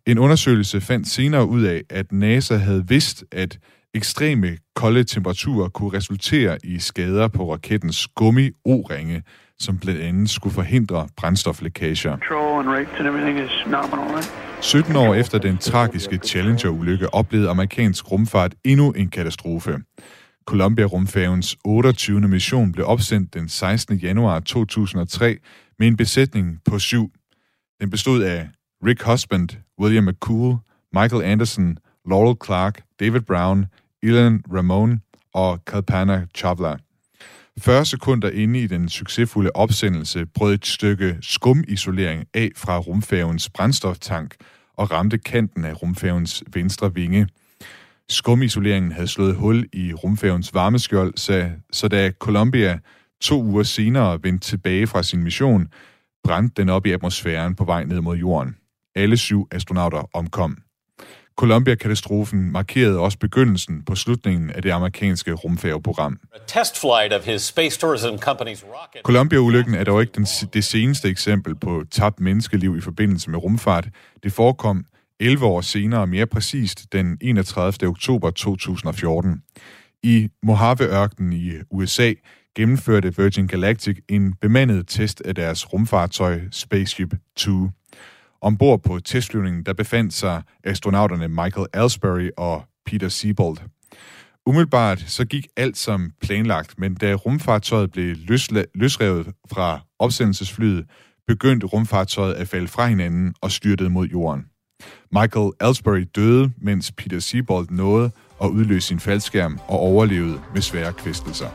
[0.05, 3.57] En undersøgelse fandt senere ud af, at NASA havde vidst, at
[3.93, 9.23] ekstreme kolde temperaturer kunne resultere i skader på rakettens gummi-o-ringe,
[9.59, 12.17] som blandt andet skulle forhindre brændstoflækager.
[14.61, 19.79] 17 år efter den tragiske Challenger-ulykke oplevede amerikansk rumfart endnu en katastrofe.
[20.47, 22.27] Columbia-rumfærgens 28.
[22.27, 23.97] mission blev opsendt den 16.
[23.97, 25.37] januar 2003
[25.79, 27.11] med en besætning på syv.
[27.81, 28.49] Den bestod af
[28.85, 30.55] Rick Husband, William McCool,
[30.93, 31.77] Michael Anderson,
[32.09, 33.65] Laurel Clark, David Brown,
[34.03, 35.01] Ilan Ramon
[35.33, 36.75] og Kalpana Chawla.
[37.59, 44.35] 40 sekunder inde i den succesfulde opsendelse brød et stykke skumisolering af fra rumfærgens brændstoftank
[44.73, 47.27] og ramte kanten af rumfærgens venstre vinge.
[48.09, 52.79] Skumisoleringen havde slået hul i rumfærgens varmeskjold, så, så da Columbia
[53.21, 55.67] to uger senere vendte tilbage fra sin mission,
[56.23, 58.55] brændte den op i atmosfæren på vej ned mod jorden.
[58.95, 60.57] Alle syv astronauter omkom.
[61.37, 66.19] Columbia-katastrofen markerede også begyndelsen på slutningen af det amerikanske rumfærgeprogram.
[69.03, 73.87] Columbia-ulykken er dog ikke den, det seneste eksempel på tabt menneskeliv i forbindelse med rumfart.
[74.23, 74.85] Det forekom
[75.19, 77.87] 11 år senere, mere præcist den 31.
[77.87, 79.41] oktober 2014.
[80.03, 82.13] I Mojave-ørkenen i USA
[82.55, 87.51] gennemførte Virgin Galactic en bemandet test af deres rumfartøj Spaceship 2.
[88.41, 93.57] Ombord på testflyvningen der befandt sig astronauterne Michael Alsbury og Peter Siebold.
[94.45, 100.85] umiddelbart så gik alt som planlagt, men da rumfartøjet blev løsla- løsrevet fra opsendelsesflyet,
[101.27, 104.45] begyndte rumfartøjet at falde fra hinanden og styrtede mod jorden.
[105.11, 108.11] Michael Ellsbury døde, mens Peter Seabold nåede
[108.43, 111.49] at udløse sin faldskærm og overlevede med svære kvæstelser.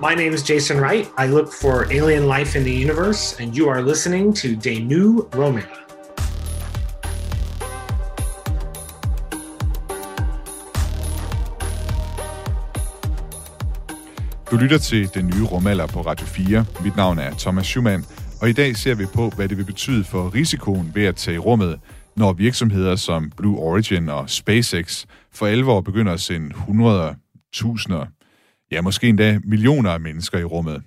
[0.00, 1.08] My name is Jason Wright.
[1.18, 5.28] I look for alien life in the universe, and you are listening to De New
[5.34, 5.81] Romana.
[14.52, 16.64] Du lytter til Den Nye Rumalder på Radio 4.
[16.84, 18.04] Mit navn er Thomas Schumann,
[18.40, 21.34] og i dag ser vi på, hvad det vil betyde for risikoen ved at tage
[21.34, 21.80] i rummet,
[22.16, 27.14] når virksomheder som Blue Origin og SpaceX for alvor begynder at sende hundreder,
[27.52, 28.06] tusinder,
[28.72, 30.82] ja måske endda millioner af mennesker i rummet.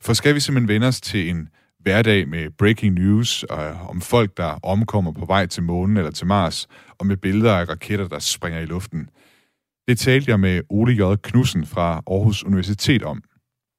[0.00, 1.48] For skal vi simpelthen vende os til en
[1.80, 6.26] hverdag med breaking news og om folk, der omkommer på vej til månen eller til
[6.26, 6.66] Mars,
[6.98, 9.08] og med billeder af raketter, der springer i luften.
[9.88, 11.16] Det talte jeg med Ole J.
[11.22, 13.22] Knudsen fra Aarhus Universitet om.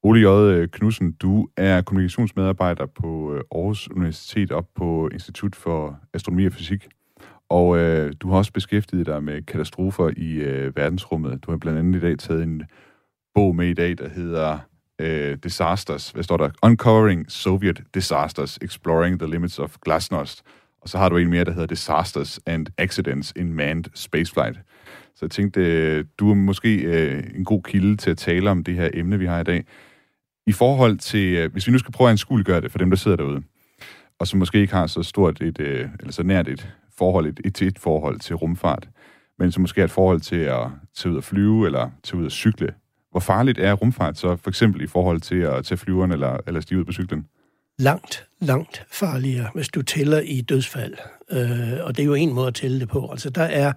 [0.03, 0.65] Ole J.
[0.65, 6.87] Knudsen, du er kommunikationsmedarbejder på øh, Aarhus Universitet op på Institut for Astronomi og Fysik.
[7.49, 11.43] Og øh, du har også beskæftiget dig med katastrofer i øh, verdensrummet.
[11.43, 12.63] Du har blandt andet i dag taget en
[13.35, 14.59] bog med i dag, der hedder
[14.99, 16.11] øh, Disasters.
[16.11, 16.49] Hvad står der?
[16.63, 20.43] Uncovering Soviet Disasters, Exploring the Limits of Glasnost.
[20.81, 24.59] Og så har du en mere, der hedder Disasters and Accidents in Manned Spaceflight.
[25.17, 28.63] Så jeg tænkte, øh, du er måske øh, en god kilde til at tale om
[28.63, 29.65] det her emne, vi har i dag.
[30.47, 32.97] I forhold til, øh, hvis vi nu skal prøve at anskueliggøre det for dem, der
[32.97, 33.41] sidder derude,
[34.19, 37.61] og som måske ikke har så stort et, eller så nært et forhold, et, et,
[37.61, 38.89] et forhold til rumfart,
[39.39, 42.25] men som måske har et forhold til at tage ud at flyve, eller tage ud
[42.25, 42.73] at cykle.
[43.11, 46.61] Hvor farligt er rumfart så for eksempel i forhold til at tage flyveren eller, eller
[46.61, 47.25] stige ud på cyklen?
[47.79, 50.93] Langt, langt farligere, hvis du tæller i dødsfald.
[51.31, 53.11] Øh, og det er jo en måde at tælle det på.
[53.11, 53.73] Altså der er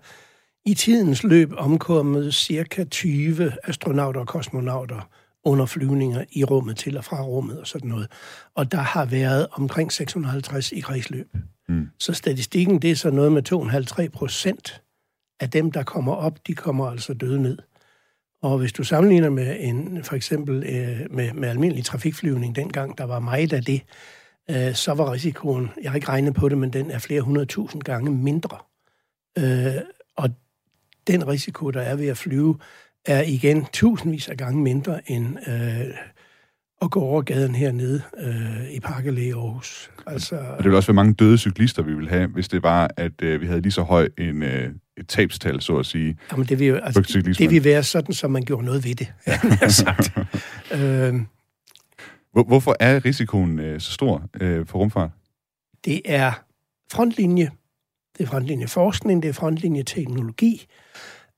[0.67, 5.09] i tidens løb omkommet cirka 20 astronauter og kosmonauter
[5.45, 8.09] under flyvninger i rummet til og fra rummet og sådan noget.
[8.55, 11.37] Og der har været omkring 650 i kredsløb.
[11.69, 11.89] Mm.
[11.99, 14.83] Så statistikken, det er så noget med 2,5-3 procent
[15.41, 17.59] af dem, der kommer op, de kommer altså døde ned.
[18.43, 23.05] Og hvis du sammenligner med en, for eksempel øh, med, med almindelig trafikflyvning, dengang der
[23.05, 23.83] var meget af det,
[24.51, 27.83] øh, så var risikoen, jeg har ikke regnet på det, men den er flere hundredtusind
[27.83, 28.59] gange mindre.
[29.39, 29.83] Øh,
[30.17, 30.31] og
[31.13, 32.59] den risiko, der er ved at flyve,
[33.07, 35.95] er igen tusindvis af gange mindre end øh,
[36.83, 39.91] at gå over gaden hernede øh, i Parkelæge i Aarhus.
[40.07, 42.91] Altså, og det ville også være mange døde cyklister, vi ville have, hvis det var,
[42.97, 46.19] at øh, vi havde lige så høj en, øh, et tabstal, så at sige.
[46.33, 49.13] Jamen, det vil, jo, altså, det vil være sådan, som man gjorde noget ved det,
[49.27, 49.69] ja.
[49.69, 50.13] sagt.
[50.75, 51.15] øh,
[52.33, 55.11] Hvor, hvorfor er risikoen øh, så stor øh, for rumfart?
[55.85, 56.33] Det er
[56.93, 57.51] frontlinje,
[58.21, 60.67] det er frontlinjeforskning, det er frontlinjeteknologi.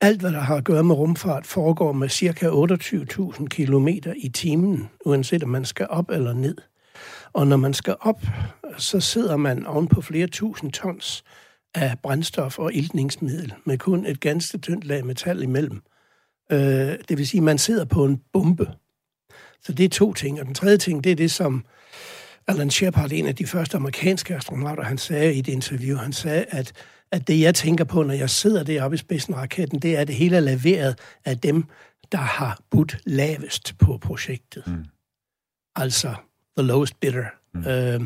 [0.00, 2.46] Alt, hvad der har at gøre med rumfart, foregår med ca.
[2.46, 6.56] 28.000 km i timen, uanset om man skal op eller ned.
[7.32, 8.22] Og når man skal op,
[8.78, 11.24] så sidder man oven på flere tusind tons
[11.74, 15.82] af brændstof og iltningsmiddel, med kun et ganske tyndt lag metal imellem.
[16.52, 16.58] Øh,
[17.08, 18.70] det vil sige, at man sidder på en bombe.
[19.60, 20.40] Så det er to ting.
[20.40, 21.64] Og den tredje ting, det er det, som
[22.48, 26.44] Alan Shepard, en af de første amerikanske astronauter, han sagde i et interview, han sagde,
[26.48, 26.72] at,
[27.12, 30.00] at det, jeg tænker på, når jeg sidder deroppe i spidsen af raketten, det er,
[30.00, 31.64] at det hele er laveret af dem,
[32.12, 34.62] der har budt lavest på projektet.
[34.66, 34.84] Mm.
[35.76, 36.14] Altså,
[36.58, 37.24] the lowest bidder.
[37.54, 37.66] Mm.
[37.66, 38.00] Øh,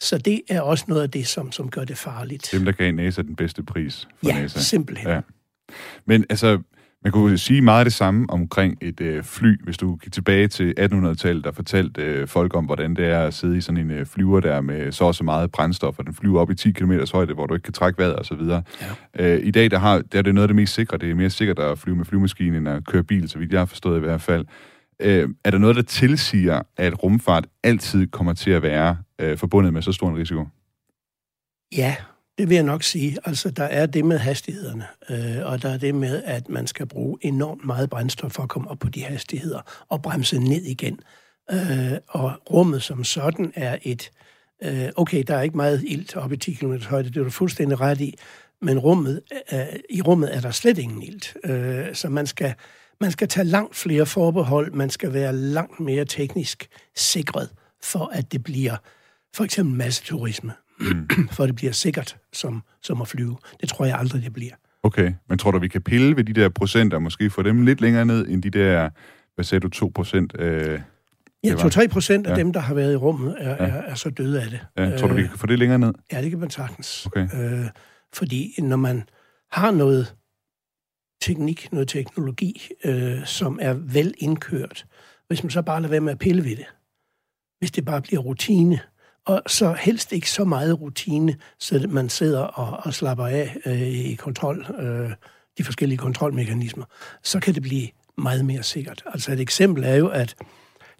[0.00, 2.48] så det er også noget af det, som, som gør det farligt.
[2.52, 4.60] Dem, der gav NASA den bedste pris for ja, NASA.
[4.60, 5.08] simpelthen.
[5.08, 5.20] Ja.
[6.04, 6.62] Men altså,
[7.04, 10.74] man kunne sige meget det samme omkring et øh, fly, hvis du gik tilbage til
[10.78, 14.06] 1800-tallet, der fortalte øh, folk om, hvordan det er at sidde i sådan en øh,
[14.06, 16.92] flyver der med så og så meget brændstof, og den flyver op i 10 km
[17.12, 18.62] højde, hvor du ikke kan trække vejret og så videre.
[19.18, 19.34] Ja.
[19.34, 20.98] Øh, I dag der har, der er det noget af det mest sikre.
[20.98, 23.60] Det er mere sikkert at flyve med flyvemaskinen, end at køre bil, så vidt jeg
[23.60, 24.46] har forstået i hvert fald.
[25.00, 29.72] Øh, er der noget, der tilsiger, at rumfart altid kommer til at være øh, forbundet
[29.72, 30.46] med så stor en risiko?
[31.76, 31.94] Ja,
[32.38, 33.18] det vil jeg nok sige.
[33.24, 36.86] Altså, der er det med hastighederne, øh, og der er det med, at man skal
[36.86, 41.00] bruge enormt meget brændstof for at komme op på de hastigheder og bremse ned igen.
[41.50, 44.10] Øh, og rummet som sådan er et...
[44.62, 47.30] Øh, okay, der er ikke meget ilt op i 10 km højde, det er du
[47.30, 48.18] fuldstændig ret i,
[48.62, 49.20] men rummet,
[49.52, 49.58] øh,
[49.90, 51.36] i rummet er der slet ingen ilt.
[51.44, 52.54] Øh, så man skal,
[53.00, 57.50] man skal tage langt flere forbehold, man skal være langt mere teknisk sikret,
[57.82, 58.76] for at det bliver
[59.34, 61.08] for eksempel masseturisme mm.
[61.36, 63.36] for det bliver sikkert som, som at flyve.
[63.60, 64.52] Det tror jeg aldrig, det bliver.
[64.82, 67.80] Okay, men tror du, vi kan pille ved de der procenter, måske få dem lidt
[67.80, 68.90] længere ned end de der,
[69.34, 70.32] hvad sagde du, 2 procent?
[70.38, 70.80] Øh...
[71.44, 71.82] Ja, det var.
[71.82, 72.36] 2-3 procent af Ja.
[72.36, 73.70] dem, der har været i rummet, er, Ja.
[73.70, 74.60] er, er så døde af det.
[74.78, 75.92] Ja, tror du, vi kan få det længere ned?
[76.12, 77.06] Ja, det kan man sagtens.
[77.06, 77.28] Okay.
[77.34, 77.66] Øh,
[78.12, 79.02] fordi når man
[79.52, 80.14] har noget
[81.22, 84.86] teknik, noget teknologi, øh, som er vel indkørt,
[85.28, 86.66] hvis man så bare lader være med at pille ved det,
[87.58, 88.78] hvis det bare bliver rutine,
[89.26, 93.82] og så helst ikke så meget rutine, så man sidder og, og slapper af øh,
[93.82, 95.10] i kontrol, øh,
[95.58, 96.84] de forskellige kontrolmekanismer,
[97.22, 99.02] så kan det blive meget mere sikkert.
[99.06, 100.36] Altså et eksempel er jo, at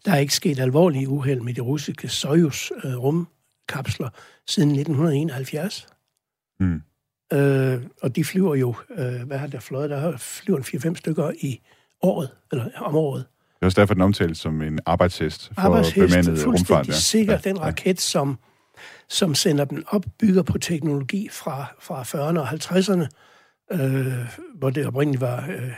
[0.04, 4.08] der er ikke sket alvorlige uheld med de russiske Soyuz øh, rumkapsler
[4.46, 5.87] siden 1971.
[6.61, 6.82] Mm.
[7.32, 9.90] Øh, og de flyver jo, øh, hvad har der fløjet?
[9.90, 11.61] Der flyver en 4-5 stykker i
[12.02, 13.26] året, eller om året.
[13.62, 16.88] Det er også derfor, den omtales som en arbejdshest for Arbejdshest, bemandet rumfart.
[16.88, 16.92] Ja.
[16.92, 17.33] sikker.
[17.33, 18.38] Ja, Den raket, som,
[19.09, 23.07] som sender den op, bygger på teknologi fra, fra 40'erne og 50'erne,
[23.72, 24.14] øh,
[24.55, 25.72] hvor det oprindeligt var øh,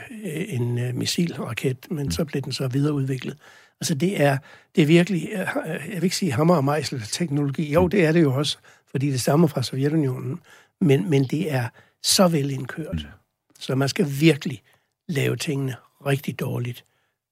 [0.47, 3.37] en øh, missilraket, men så blev den så videreudviklet.
[3.81, 4.37] Altså det er,
[4.75, 7.73] det er virkelig, øh, jeg vil ikke sige hammer og mejsel teknologi.
[7.73, 8.57] Jo, det er det jo også,
[8.91, 10.39] fordi det stammer fra Sovjetunionen.
[10.81, 11.67] Men, men det er
[12.03, 13.07] så vel indkørt.
[13.59, 14.61] Så man skal virkelig
[15.07, 16.85] lave tingene rigtig dårligt,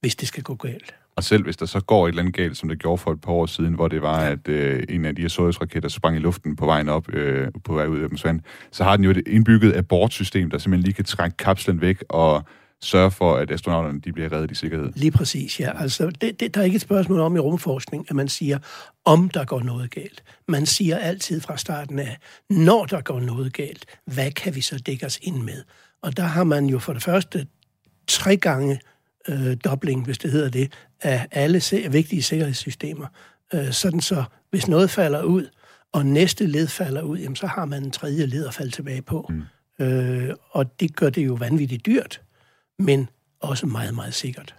[0.04, 0.96] hvis det skal gå galt.
[1.16, 3.22] Og selv hvis der så går et eller andet galt, som det gjorde for et
[3.22, 6.20] par år siden, hvor det var, at øh, en af de her Soyuz-raketter sprang i
[6.20, 9.28] luften på vejen op, øh, på vej ud af atmosfæren, så har den jo et
[9.28, 12.44] indbygget abortsystem, der simpelthen lige kan trække kapslen væk og
[12.82, 14.92] sørge for, at astronauterne de bliver reddet i sikkerhed.
[14.96, 15.82] Lige præcis, ja.
[15.82, 18.60] Altså, det, det, der er ikke et spørgsmål om i rumforskning, at man siger,
[19.06, 20.24] om der går noget galt.
[20.48, 22.18] Man siger altid fra starten af,
[22.50, 25.64] når der går noget galt, hvad kan vi så dække os ind med?
[26.02, 27.48] Og der har man jo for det første
[28.08, 28.80] tre gange
[29.30, 33.08] øh, dobling, hvis det hedder det, af alle se- vigtige sikkerhedssystemer.
[33.54, 35.48] Øh, sådan så, hvis noget falder ud,
[35.92, 39.02] og næste led falder ud, jamen, så har man en tredje led at falde tilbage
[39.02, 39.30] på.
[39.30, 39.86] Mm.
[39.86, 42.22] Øh, og det gør det jo vanvittigt dyrt,
[42.80, 43.10] men
[43.40, 44.56] også meget, meget sikkert.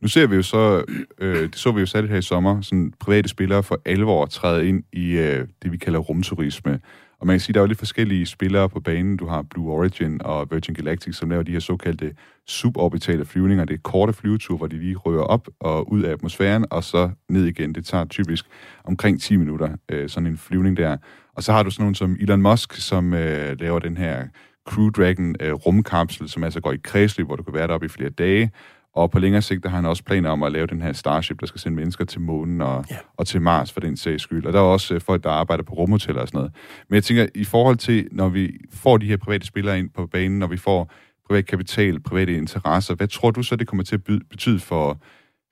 [0.00, 0.84] Nu ser vi jo så,
[1.18, 4.68] øh, det så vi jo særligt her i sommer, sådan private spillere for alvor træde
[4.68, 6.80] ind i øh, det, vi kalder rumturisme.
[7.20, 9.16] Og man kan sige, der er jo lidt forskellige spillere på banen.
[9.16, 12.14] Du har Blue Origin og Virgin Galactic, som laver de her såkaldte
[12.46, 13.64] suborbitale flyvninger.
[13.64, 17.10] Det er korte flyveture, hvor de lige rører op og ud af atmosfæren, og så
[17.28, 17.74] ned igen.
[17.74, 18.46] Det tager typisk
[18.84, 20.96] omkring 10 minutter, øh, sådan en flyvning der.
[21.36, 24.26] Og så har du sådan nogen som Elon Musk, som øh, laver den her
[24.68, 27.88] Crew Dragon øh, rumkapsel, som altså går i kredsløb, hvor du kan være deroppe i
[27.88, 28.50] flere dage.
[28.96, 31.40] Og på længere sigt der har han også planer om at lave den her Starship,
[31.40, 32.94] der skal sende mennesker til månen og, Ja.
[32.94, 33.00] ja.
[33.16, 34.46] og til Mars for den sags skyld.
[34.46, 36.52] Og der er også øh, folk, der arbejder på rumhoteller og sådan noget.
[36.88, 40.06] Men jeg tænker, i forhold til, når vi får de her private spillere ind på
[40.06, 40.92] banen, når vi får
[41.26, 44.98] privat kapital, private interesser, hvad tror du så, det kommer til at betyde for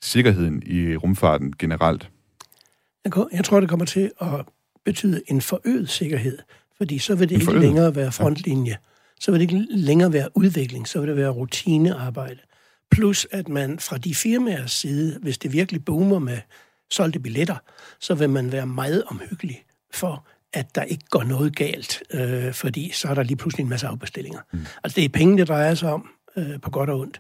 [0.03, 2.11] sikkerheden i rumfarten generelt?
[3.33, 4.29] Jeg tror, det kommer til at
[4.85, 6.39] betyde en forøget sikkerhed,
[6.77, 8.77] fordi så vil det ikke længere være frontlinje.
[9.21, 12.41] Så vil det ikke længere være udvikling, så vil det være rutinearbejde.
[12.95, 16.39] Plus at man fra de firmaers side, hvis det virkelig boomer med
[16.91, 17.57] solgte billetter,
[18.01, 22.91] så vil man være meget omhyggelig for, at der ikke går noget galt, øh, fordi
[22.91, 24.41] så er der lige pludselig en masse afbestillinger.
[24.53, 24.67] Mm.
[24.85, 27.19] Altså det er penge, det drejer sig om, øh, på godt og ondt.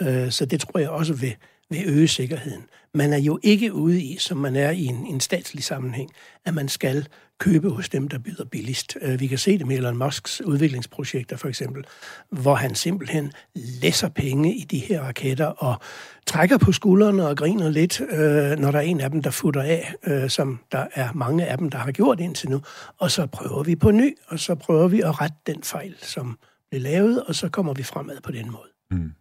[0.00, 1.36] Øh, så det tror jeg også vil,
[1.70, 2.62] vil øge sikkerheden.
[2.94, 6.10] Man er jo ikke ude i, som man er i en, en statslig sammenhæng,
[6.44, 8.96] at man skal købe hos dem, der byder billigst.
[9.02, 11.84] Øh, vi kan se det med Elon Musks udviklingsprojekter for eksempel,
[12.30, 15.80] hvor han simpelthen læsser penge i de her raketter og
[16.26, 19.62] trækker på skuldrene og griner lidt, øh, når der er en af dem, der futter
[19.62, 22.60] af, øh, som der er mange af dem, der har gjort indtil nu.
[22.98, 26.38] Og så prøver vi på ny, og så prøver vi at rette den fejl, som
[26.70, 28.68] blev lavet, og så kommer vi fremad på den måde.
[28.90, 29.12] Hmm.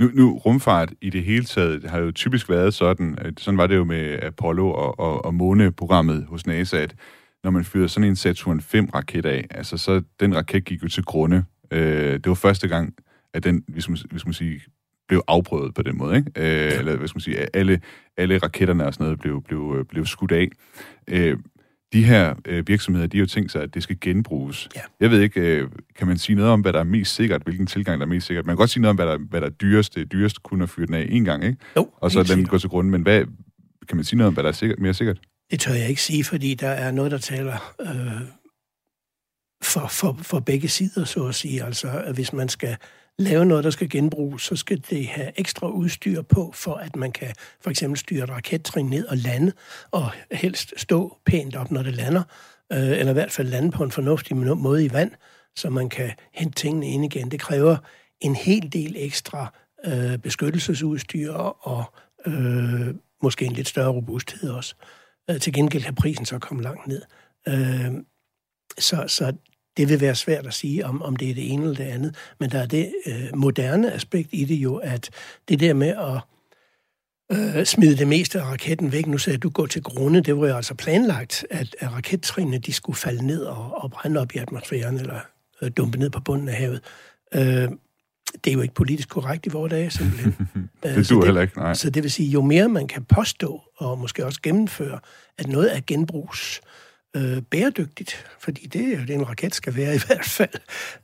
[0.00, 3.66] Nu, nu, rumfart i det hele taget har jo typisk været sådan, at sådan var
[3.66, 6.94] det jo med Apollo og, og, og måneprogrammet hos NASA, at
[7.44, 11.04] når man fyrede sådan en Saturn 5-raket af, altså så den raket gik jo til
[11.04, 11.44] grunde.
[11.70, 12.94] Øh, det var første gang,
[13.34, 14.60] at den, hvis man, hvis man sige,
[15.08, 16.30] blev afprøvet på den måde, ikke?
[16.36, 17.80] Øh, eller hvad skal man sige, alle,
[18.16, 20.48] alle raketterne og sådan noget blev, blev, blev skudt af.
[21.08, 21.36] Øh,
[21.92, 24.68] de her øh, virksomheder, de har jo tænkt sig, at det skal genbruges.
[24.76, 24.80] Ja.
[25.00, 27.66] Jeg ved ikke, øh, kan man sige noget om, hvad der er mest sikkert, hvilken
[27.66, 28.46] tilgang der er mest sikkert?
[28.46, 29.94] Man kan godt sige noget om, hvad der, hvad der er dyrest.
[29.94, 31.58] Det er dyrest kun at fyre den af en gang, ikke?
[31.76, 32.90] Jo, Og så lade den gå til grunden.
[32.90, 33.24] Men hvad,
[33.88, 35.20] kan man sige noget om, hvad der er sikkert, mere sikkert?
[35.52, 38.28] Det tør jeg ikke sige, fordi der er noget, der taler øh,
[39.62, 41.64] for, for, for begge sider, så at sige.
[41.64, 42.76] Altså, at hvis man skal
[43.18, 47.12] lave noget, der skal genbruges, så skal det have ekstra udstyr på, for at man
[47.12, 49.52] kan for eksempel styre et rakettrin ned og lande,
[49.90, 52.22] og helst stå pænt op, når det lander,
[52.72, 55.10] øh, eller i hvert fald lande på en fornuftig måde i vand,
[55.56, 57.30] så man kan hente tingene ind igen.
[57.30, 57.76] Det kræver
[58.20, 61.84] en hel del ekstra øh, beskyttelsesudstyr og
[62.26, 64.74] øh, måske en lidt større robusthed også.
[65.30, 67.02] Øh, til gengæld kan prisen så komme langt ned.
[67.48, 67.92] Øh,
[68.78, 69.32] så, så
[69.76, 72.16] det vil være svært at sige, om, om det er det ene eller det andet.
[72.40, 75.10] Men der er det øh, moderne aspekt i det jo, at
[75.48, 76.20] det der med at,
[77.32, 79.06] øh, smide det meste af raketten væk.
[79.06, 80.20] Nu sagde du gå til grunde.
[80.20, 84.20] Det var jo altså planlagt, at, at rakettrinene de skulle falde ned og, og brænde
[84.20, 85.20] op i atmosfæren, eller
[85.62, 86.80] øh, dumpe ned på bunden af havet.
[87.34, 87.68] Øh,
[88.44, 90.34] det er jo ikke politisk korrekt i vores dage, simpelthen.
[90.82, 91.74] det duer heller ikke, nej.
[91.74, 94.98] Så det vil sige, jo mere man kan påstå, og måske også gennemføre,
[95.38, 96.60] at noget er genbrugs
[97.16, 100.60] øh, bæredygtigt, fordi det er jo det, en raket skal være i hvert fald.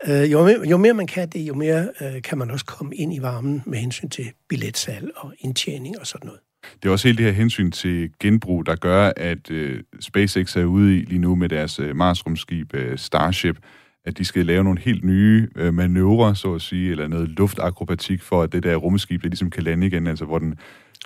[0.09, 2.97] Øh, jo, mere, jo mere man kan det, jo mere øh, kan man også komme
[2.97, 6.41] ind i varmen med hensyn til billetsalg og indtjening og sådan noget.
[6.83, 10.64] Det er også hele det her hensyn til genbrug, der gør, at øh, SpaceX er
[10.64, 13.57] ude i lige nu med deres øh, Mars-rumskib øh, Starship,
[14.05, 18.22] at de skal lave nogle helt nye øh, manøvrer, så at sige, eller noget luftakrobatik,
[18.22, 20.59] for at det der rumskib, det ligesom kan lande igen, altså hvor den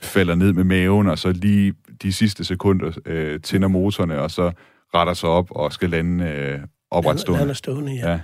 [0.03, 4.53] falder ned med maven, og så lige de sidste sekunder øh, tænder motorerne, og så
[4.95, 7.38] retter sig op og skal lande øh, opretstående.
[7.38, 8.11] Han er stående, ja.
[8.11, 8.20] ja.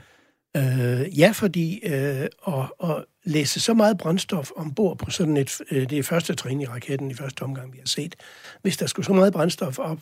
[0.56, 5.90] Øh, ja, fordi øh, at, at læse så meget brændstof ombord på sådan et, øh,
[5.90, 8.16] det er første trin i raketten i første omgang, vi har set,
[8.62, 9.98] hvis der skulle så meget brændstof op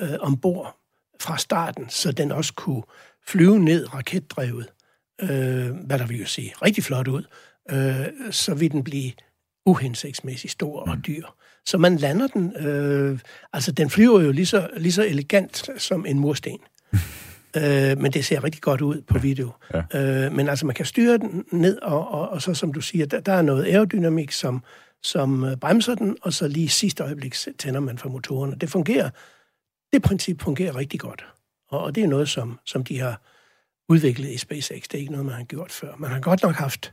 [0.00, 0.76] øh, ombord
[1.20, 2.82] fra starten, så den også kunne
[3.28, 4.66] flyve ned raketdrevet,
[5.22, 7.22] øh, hvad der vil jo se rigtig flot ud,
[7.70, 9.12] øh, så vil den blive
[9.66, 11.02] uhensigtsmæssigt stor og mm.
[11.06, 11.24] dyr.
[11.66, 13.18] Så man lander den, øh,
[13.52, 16.58] altså den flyver jo lige så, lige så elegant som en mursten.
[17.56, 19.50] øh, men det ser rigtig godt ud på video.
[19.74, 20.24] Ja.
[20.24, 23.06] Øh, men altså man kan styre den ned, og, og, og så som du siger,
[23.06, 24.62] der, der er noget aerodynamik, som,
[25.02, 28.56] som øh, bremser den, og så lige sidste øjeblik tænder man for motorerne.
[28.60, 29.10] Det fungerer,
[29.92, 31.26] det princip fungerer rigtig godt.
[31.68, 33.20] Og, og det er noget, som, som de har
[33.88, 34.82] udviklet i SpaceX.
[34.82, 35.96] Det er ikke noget, man har gjort før.
[35.96, 36.92] Man har godt nok haft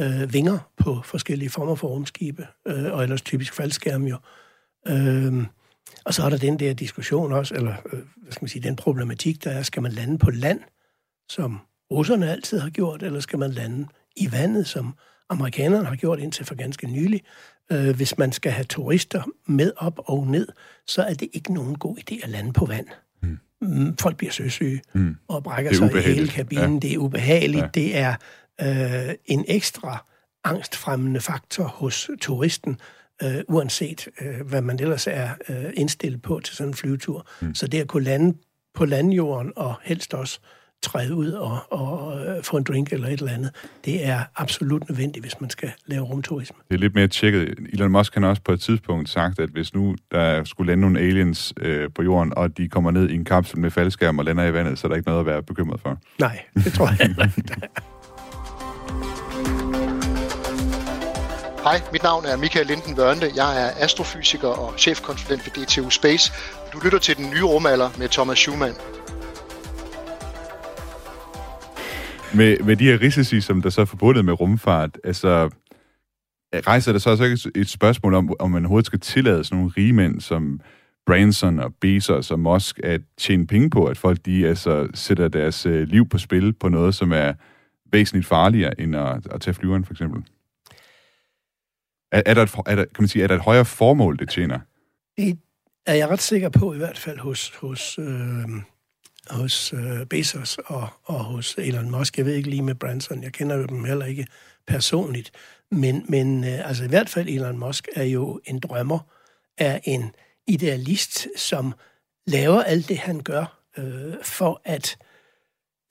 [0.00, 4.18] øh, vinger på forskellige former for rumskibe, øh, og ellers typisk faldskærm jo.
[4.88, 5.46] Øh,
[6.04, 8.76] og så er der den der diskussion også, eller øh, hvad skal man sige, den
[8.76, 10.60] problematik, der er, skal man lande på land,
[11.28, 11.60] som
[11.90, 14.94] russerne altid har gjort, eller skal man lande i vandet, som
[15.28, 17.22] amerikanerne har gjort indtil for ganske nylig.
[17.72, 20.48] Øh, hvis man skal have turister med op og ned,
[20.86, 22.86] så er det ikke nogen god idé at lande på vand.
[23.66, 23.96] Mm.
[23.96, 25.16] folk bliver søsyge mm.
[25.28, 26.74] og brækker sig i hele kabinen.
[26.74, 26.78] Ja.
[26.80, 27.62] Det er ubehageligt.
[27.62, 27.68] Ja.
[27.74, 28.14] Det er
[29.08, 30.04] øh, en ekstra
[30.44, 32.80] angstfremmende faktor hos turisten,
[33.22, 37.26] øh, uanset øh, hvad man ellers er øh, indstillet på til sådan en flyvetur.
[37.40, 37.54] Mm.
[37.54, 38.38] Så det at kunne lande
[38.74, 40.40] på landjorden og helst også
[40.82, 43.50] træde ud og, og øh, få en drink eller et eller andet,
[43.84, 46.56] det er absolut nødvendigt, hvis man skal lave rumturisme.
[46.68, 47.58] Det er lidt mere tjekket.
[47.72, 51.00] Elon Musk har også på et tidspunkt sagt, at hvis nu der skulle lande nogle
[51.00, 54.44] aliens øh, på jorden, og de kommer ned i en kapsel med faldskærm og lander
[54.44, 55.98] i vandet, så er der ikke noget at være bekymret for.
[56.18, 57.30] Nej, det tror jeg ikke.
[61.66, 63.30] Hej, mit navn er Michael Linden Vørnte.
[63.36, 66.32] Jeg er astrofysiker og chefkonsulent for DTU Space.
[66.72, 68.74] Du lytter til den nye rumalder med Thomas Schumann.
[72.36, 75.50] Med, med de her risici, som der så er forbundet med rumfart, altså
[76.54, 79.58] øh, rejser der så også ikke et spørgsmål om, om man overhovedet skal tillade sådan
[79.58, 80.60] nogle rige mænd som
[81.06, 85.66] Branson og Bezos og Musk at tjene penge på, at folk de altså sætter deres
[85.66, 87.32] øh, liv på spil på noget, som er
[87.92, 90.22] væsentligt farligere end at, at tage flyveren for eksempel?
[92.12, 94.28] Er, er, der et, er, der, kan man sige, er der et højere formål, det
[94.28, 94.58] tjener?
[95.16, 95.38] Det
[95.86, 98.48] er jeg ret sikker på, i hvert fald hos, hos, øh,
[99.30, 102.18] hos øh, Bezos og, og hos Elon Musk.
[102.18, 104.26] Jeg ved ikke lige med Branson, jeg kender jo dem heller ikke
[104.66, 105.30] personligt.
[105.70, 108.98] Men, men øh, altså i hvert fald Elon Musk er jo en drømmer,
[109.58, 110.10] er en
[110.46, 111.74] idealist, som
[112.26, 114.96] laver alt det, han gør, øh, for at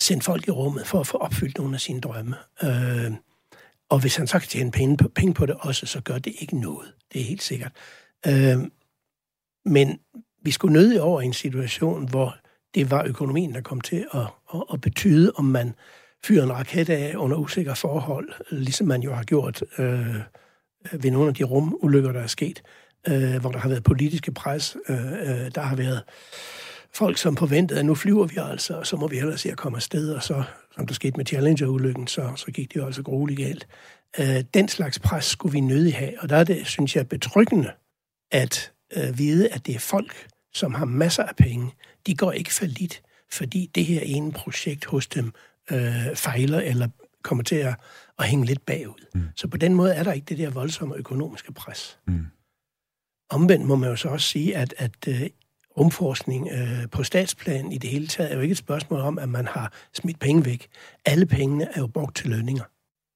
[0.01, 2.35] sende folk i rummet, for at få opfyldt nogle af sine drømme.
[2.63, 3.11] Øh,
[3.89, 6.33] og hvis han så kan tjene penge på, penge på det også, så gør det
[6.39, 6.93] ikke noget.
[7.13, 7.71] Det er helt sikkert.
[8.27, 8.57] Øh,
[9.65, 9.99] men
[10.41, 12.37] vi skulle nødig over i en situation, hvor
[12.75, 15.75] det var økonomien, der kom til at, at, at betyde, om man
[16.23, 20.15] fyrer en raket af under usikre forhold, ligesom man jo har gjort øh,
[20.93, 22.63] ved nogle af de rumulykker, der er sket,
[23.07, 24.77] øh, hvor der har været politiske pres.
[24.89, 26.03] Øh, øh der har været
[26.93, 29.57] folk, som forventede, at nu flyver vi altså, og så må vi ellers se at
[29.57, 30.43] komme afsted, og så,
[30.75, 33.67] som der skete med Challenger-ulykken, så, så gik det jo altså grueligt galt.
[34.19, 37.71] Øh, den slags pres skulle vi nødig have, og der er det, synes jeg, betryggende
[38.31, 41.71] at øh, vide, at det er folk, som har masser af penge.
[42.07, 43.01] De går ikke for lidt,
[43.31, 45.31] fordi det her ene projekt hos dem
[45.71, 46.87] øh, fejler eller
[47.23, 47.75] kommer til at,
[48.19, 49.05] at hænge lidt bagud.
[49.13, 49.21] Mm.
[49.35, 51.99] Så på den måde er der ikke det der voldsomme økonomiske pres.
[52.07, 52.25] Mm.
[53.29, 55.29] Omvendt må man jo så også sige, at, at øh,
[55.77, 59.29] rumforskning øh, på statsplan i det hele taget er jo ikke et spørgsmål om, at
[59.29, 60.67] man har smidt penge væk.
[61.05, 62.63] Alle pengene er jo brugt til lønninger.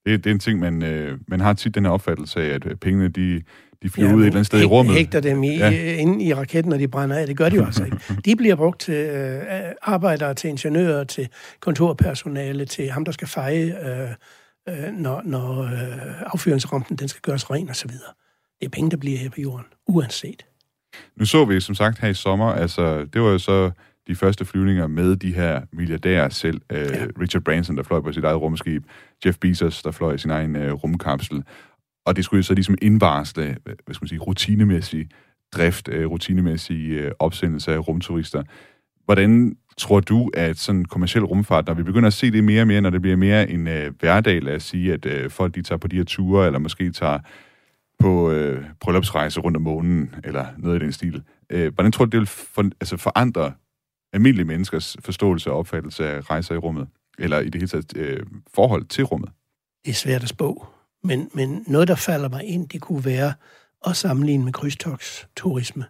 [0.05, 2.79] Det, det er en ting, man, øh, man har tit den her opfattelse af, at
[2.79, 3.43] pengene de,
[3.83, 4.95] de flyver ja, ud et eller andet sted i rummet.
[4.95, 5.95] hægter dem i, ja.
[5.95, 7.27] inde i raketten, når de brænder af.
[7.27, 7.97] Det gør de jo altså ikke.
[8.25, 9.41] De bliver brugt til øh,
[9.81, 11.27] arbejdere, til ingeniører, til
[11.59, 14.09] kontorpersonale, til ham, der skal feje, øh,
[14.69, 17.91] øh, når, når øh, affyringsrampen den skal gøres ren osv.
[18.59, 20.45] Det er penge, der bliver her på jorden, uanset.
[21.15, 23.71] Nu så vi som sagt her i sommer, altså det var jo så
[24.07, 26.61] de første flyvninger med de her milliardærer selv.
[26.69, 27.05] Øh, ja.
[27.21, 28.83] Richard Branson, der fløj på sit eget rumskib.
[29.25, 31.43] Jeff Bezos, der fløj i sin egen øh, rumkapsel.
[32.05, 35.09] Og det skulle jo så ligesom indvarsle, hvad skal man sige, rutinemæssig
[35.51, 38.43] drift, øh, rutinemæssig øh, opsendelse af rumturister.
[39.05, 42.67] Hvordan tror du, at sådan kommersiel rumfart, når vi begynder at se det mere og
[42.67, 45.61] mere, når det bliver mere en øh, hverdag, lad os sige, at øh, folk de
[45.61, 47.19] tager på de her ture, eller måske tager
[47.99, 51.23] på øh, bryllupsrejse rundt om månen, eller noget i den stil.
[51.49, 53.53] Øh, hvordan tror du, det vil for, altså forandre
[54.13, 56.87] almindelige menneskers forståelse og opfattelse af rejser i rummet?
[57.19, 58.19] Eller i det hele taget øh,
[58.55, 59.29] forhold til rummet?
[59.85, 60.67] Det er svært at spå.
[61.03, 63.33] Men, men noget, der falder mig ind, det kunne være
[63.87, 65.85] at sammenligne med krydstogsturisme.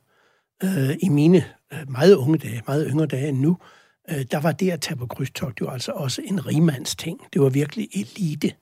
[0.64, 3.58] Øh, I mine øh, meget unge dage, meget yngre dage end nu,
[4.10, 7.22] øh, der var det at tage på krydstogt jo altså også en rimands ting.
[7.34, 8.54] Det var virkelig elite.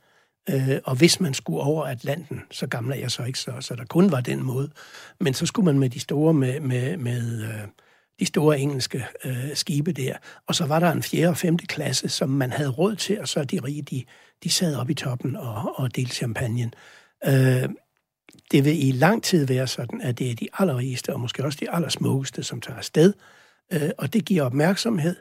[0.49, 3.75] Øh, og hvis man skulle over Atlanten, så gammel er jeg så ikke så, så
[3.75, 4.71] der kun var den måde.
[5.19, 7.67] Men så skulle man med de store, med, med, med øh,
[8.19, 10.13] de store engelske øh, skibe der.
[10.47, 13.27] Og så var der en fjerde og femte klasse, som man havde råd til, og
[13.27, 14.03] så de rige, de,
[14.43, 16.71] de sad op i toppen og, og delte champagne.
[17.27, 17.69] Øh,
[18.51, 21.57] det vil i lang tid være sådan, at det er de allerrigeste, og måske også
[21.61, 23.13] de allersmukkeste, som tager afsted,
[23.73, 25.15] øh, og det giver opmærksomhed.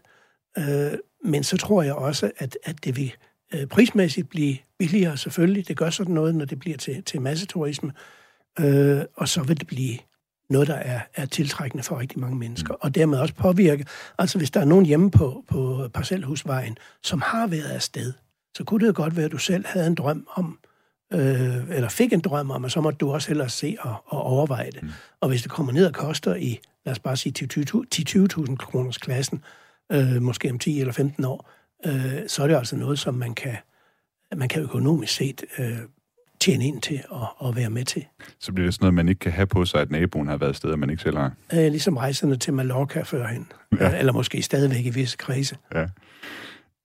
[0.58, 3.12] Øh, men så tror jeg også, at, at det vil
[3.54, 5.68] øh, prismæssigt blive billigere, selvfølgelig.
[5.68, 7.92] Det gør sådan noget, når det bliver til, til masseturisme.
[8.60, 9.98] Øh, og så vil det blive
[10.50, 13.86] noget, der er, er tiltrækkende for rigtig mange mennesker, og dermed også påvirke.
[14.18, 18.12] Altså, hvis der er nogen hjemme på, på Parcelhusvejen, som har været afsted,
[18.56, 20.58] så kunne det jo godt være, at du selv havde en drøm om,
[21.12, 24.22] øh, eller fik en drøm om, og så måtte du også hellere se og, og
[24.22, 24.82] overveje det.
[24.82, 24.88] Mm.
[25.20, 29.44] Og hvis det kommer ned og koster i, lad os bare sige, 10-20.000 kroners klassen,
[29.92, 31.50] øh, måske om 10 eller 15 år,
[31.86, 33.56] øh, så er det altså noget, som man kan,
[34.36, 35.78] man kan økonomisk set øh,
[36.46, 38.04] tjene ind til og, og være med til.
[38.40, 40.56] Så bliver det sådan noget, man ikke kan have på sig, at naboen har været
[40.56, 41.32] steder, man ikke selv har?
[41.52, 43.46] Øh, ligesom rejserne til Mallorca førhen.
[43.80, 43.98] Ja.
[43.98, 45.56] Eller måske stadigvæk i visse kredse.
[45.74, 45.86] Ja.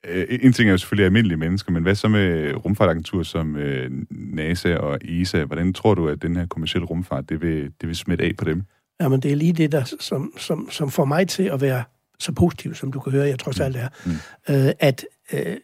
[0.06, 3.92] Øh, en ting er jo selvfølgelig almindelige mennesker, men hvad så med rumfartagenturer som øh,
[4.10, 5.44] NASA og ESA?
[5.44, 8.46] Hvordan tror du, at den her kommersielle rumfart, det vil, det vil smitte af på
[8.46, 8.64] dem?
[9.02, 11.84] Jamen, det er lige det, der, som, som, som får mig til at være
[12.20, 14.12] så positiv, som du kan høre, jeg trods alt er, mm.
[14.56, 15.58] øh, at øh,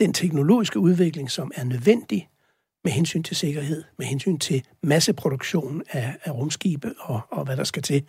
[0.00, 2.28] den teknologiske udvikling, som er nødvendig
[2.84, 7.64] med hensyn til sikkerhed, med hensyn til masseproduktion af, af rumskibe og, og hvad der
[7.64, 8.02] skal til,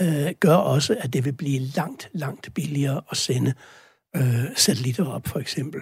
[0.00, 3.54] øh, gør også, at det vil blive langt, langt billigere at sende
[4.16, 5.80] øh, satellitter op, for eksempel.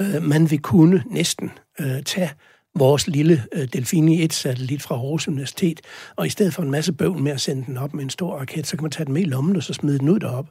[0.00, 2.30] Øh, man vil kunne næsten øh, tage
[2.74, 5.80] vores lille øh, Delfini 1-satellit fra Aarhus Universitet,
[6.16, 8.38] og i stedet for en masse bøvl med at sende den op med en stor
[8.38, 10.48] raket, så kan man tage den med i lommen og så smide den ud derop.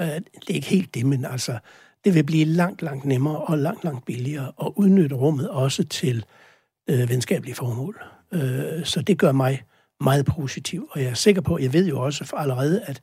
[0.00, 1.58] Øh, det er ikke helt det, men altså,
[2.04, 6.16] det vil blive langt, langt nemmere og langt, langt billigere at udnytte rummet også til
[6.16, 6.39] øh,
[6.88, 8.02] venskabelige formål.
[8.32, 9.62] Øh, så det gør mig
[10.00, 13.02] meget positiv, og jeg er sikker på, jeg ved jo også allerede, at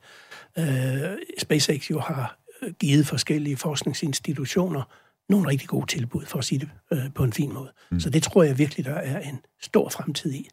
[0.58, 2.38] øh, SpaceX jo har
[2.80, 4.82] givet forskellige forskningsinstitutioner
[5.28, 7.72] nogle rigtig gode tilbud, for at sige det øh, på en fin måde.
[7.90, 8.00] Mm.
[8.00, 10.48] Så det tror jeg virkelig, der er en stor fremtid i.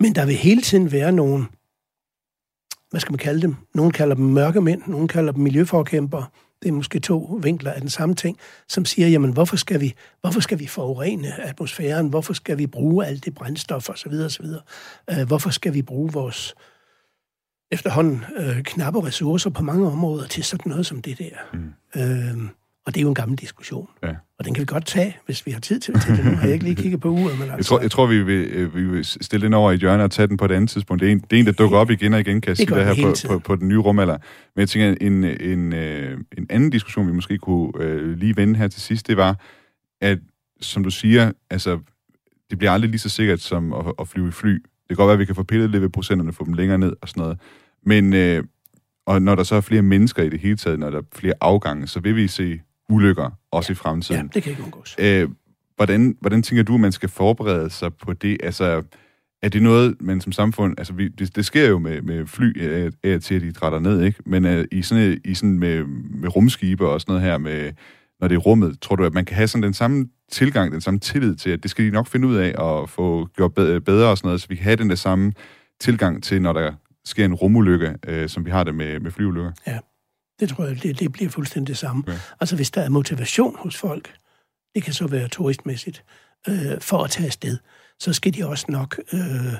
[0.00, 1.46] Men der vil hele tiden være nogle,
[2.90, 3.56] hvad skal man kalde dem?
[3.74, 6.26] Nogle kalder dem mørkemænd, nogle kalder dem miljøforkæmpere.
[6.62, 8.38] Det er måske to vinkler af den samme ting,
[8.68, 12.08] som siger, jamen hvorfor skal vi, hvorfor skal vi forurene atmosfæren?
[12.08, 14.12] Hvorfor skal vi bruge alt det brændstof osv.
[14.12, 14.46] osv.?
[15.12, 16.54] Uh, hvorfor skal vi bruge vores
[17.70, 21.36] efterhånden øh, knappe ressourcer på mange områder til sådan noget som det der.
[21.52, 21.72] Mm.
[21.96, 22.50] Øh,
[22.90, 23.88] og det er jo en gammel diskussion.
[24.02, 24.14] Ja.
[24.38, 26.24] Og den kan vi godt tage, hvis vi har tid til, til det.
[26.24, 27.38] Nu har jeg ikke lige kigget på uret.
[27.38, 27.56] Men altså...
[27.56, 30.10] jeg, tror, jeg tror, vi vil, øh, vi vil stille den over i hjørnet og
[30.10, 31.00] tage den på et andet tidspunkt.
[31.00, 32.74] Det er en, det er en der dukker op igen og igen, kan jeg sige,
[32.74, 34.18] det her på, på, på den nye rumalder.
[34.56, 38.58] Men jeg tænker, en, en, øh, en anden diskussion, vi måske kunne øh, lige vende
[38.58, 39.40] her til sidst, det var,
[40.00, 40.18] at
[40.60, 41.78] som du siger, altså,
[42.50, 44.52] det bliver aldrig lige så sikkert som at, at flyve i fly.
[44.52, 46.78] Det kan godt være, at vi kan få pillet lidt ved procenterne, få dem længere
[46.78, 47.38] ned og sådan noget.
[47.86, 48.44] Men øh,
[49.06, 51.34] og når der så er flere mennesker i det hele taget, når der er flere
[51.40, 52.60] afgange, så vil vi se
[52.90, 53.72] ulykker også ja.
[53.72, 54.20] i fremtiden.
[54.22, 54.96] Ja, det kan ikke undgås.
[54.98, 55.28] Øh,
[55.76, 58.38] hvordan, hvordan tænker du, at man skal forberede sig på det?
[58.42, 58.82] Altså,
[59.42, 60.74] er det noget, man som samfund...
[60.78, 63.78] Altså, vi, det, det sker jo med, med fly af, af til, at de drætter
[63.78, 64.22] ned, ikke?
[64.26, 67.72] Men uh, i sådan, i sådan med, med rumskibe og sådan noget her, med,
[68.20, 70.80] når det er rummet, tror du, at man kan have sådan den samme tilgang, den
[70.80, 74.10] samme tillid til, at det skal de nok finde ud af og få gjort bedre
[74.10, 75.32] og sådan noget, så vi kan have den der samme
[75.80, 76.72] tilgang til, når der
[77.04, 79.52] sker en rumulykke, øh, som vi har det med, med flyulykker.
[79.66, 79.78] Ja,
[80.40, 82.02] det tror jeg, det, det bliver fuldstændig det samme.
[82.06, 82.18] Okay.
[82.40, 84.14] Altså hvis der er motivation hos folk,
[84.74, 86.04] det kan så være turistmæssigt,
[86.48, 87.58] øh, for at tage afsted,
[88.00, 89.54] så skal de også nok øh,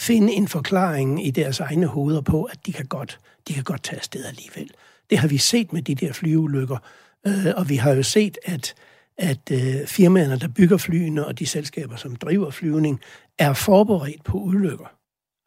[0.00, 3.18] finde en forklaring i deres egne hoveder på, at de kan godt,
[3.48, 4.70] de kan godt tage afsted alligevel.
[5.10, 6.78] Det har vi set med de der flyulykker,
[7.26, 8.74] øh, og vi har jo set, at
[9.18, 13.00] at øh, firmaerne, der bygger flyene, og de selskaber, som driver flyvning,
[13.38, 14.86] er forberedt på ulykker.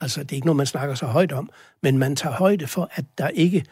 [0.02, 1.50] Altså, det er ikke noget, man snakker så højt om,
[1.84, 3.66] men man tager højde for, at der ikke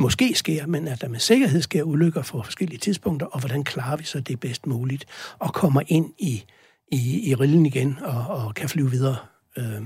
[0.00, 3.96] måske sker, men at der med sikkerhed sker ulykker for forskellige tidspunkter, og hvordan klarer
[3.96, 5.04] vi så det bedst muligt,
[5.38, 6.44] og kommer ind i,
[6.92, 9.16] i, i rillen igen og, og kan flyve videre.
[9.58, 9.82] Øh,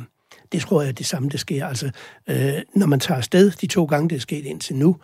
[0.52, 1.66] det tror jeg er det samme, det sker.
[1.66, 1.90] Altså,
[2.26, 4.96] øh, når man tager afsted de to gange, det er sket indtil nu,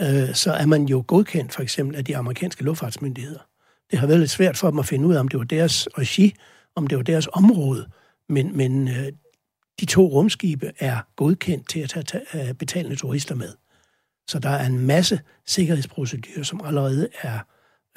[0.00, 3.40] øh, så er man jo godkendt for eksempel af de amerikanske luftfartsmyndigheder.
[3.90, 5.88] Det har været lidt svært for dem at finde ud af, om det var deres
[5.98, 6.34] regi,
[6.76, 7.88] om det var deres område,
[8.28, 9.12] men, men øh,
[9.80, 13.52] de to rumskibe er godkendt til at tage, tage øh, betalende turister med.
[14.28, 17.38] Så der er en masse sikkerhedsprocedurer, som allerede er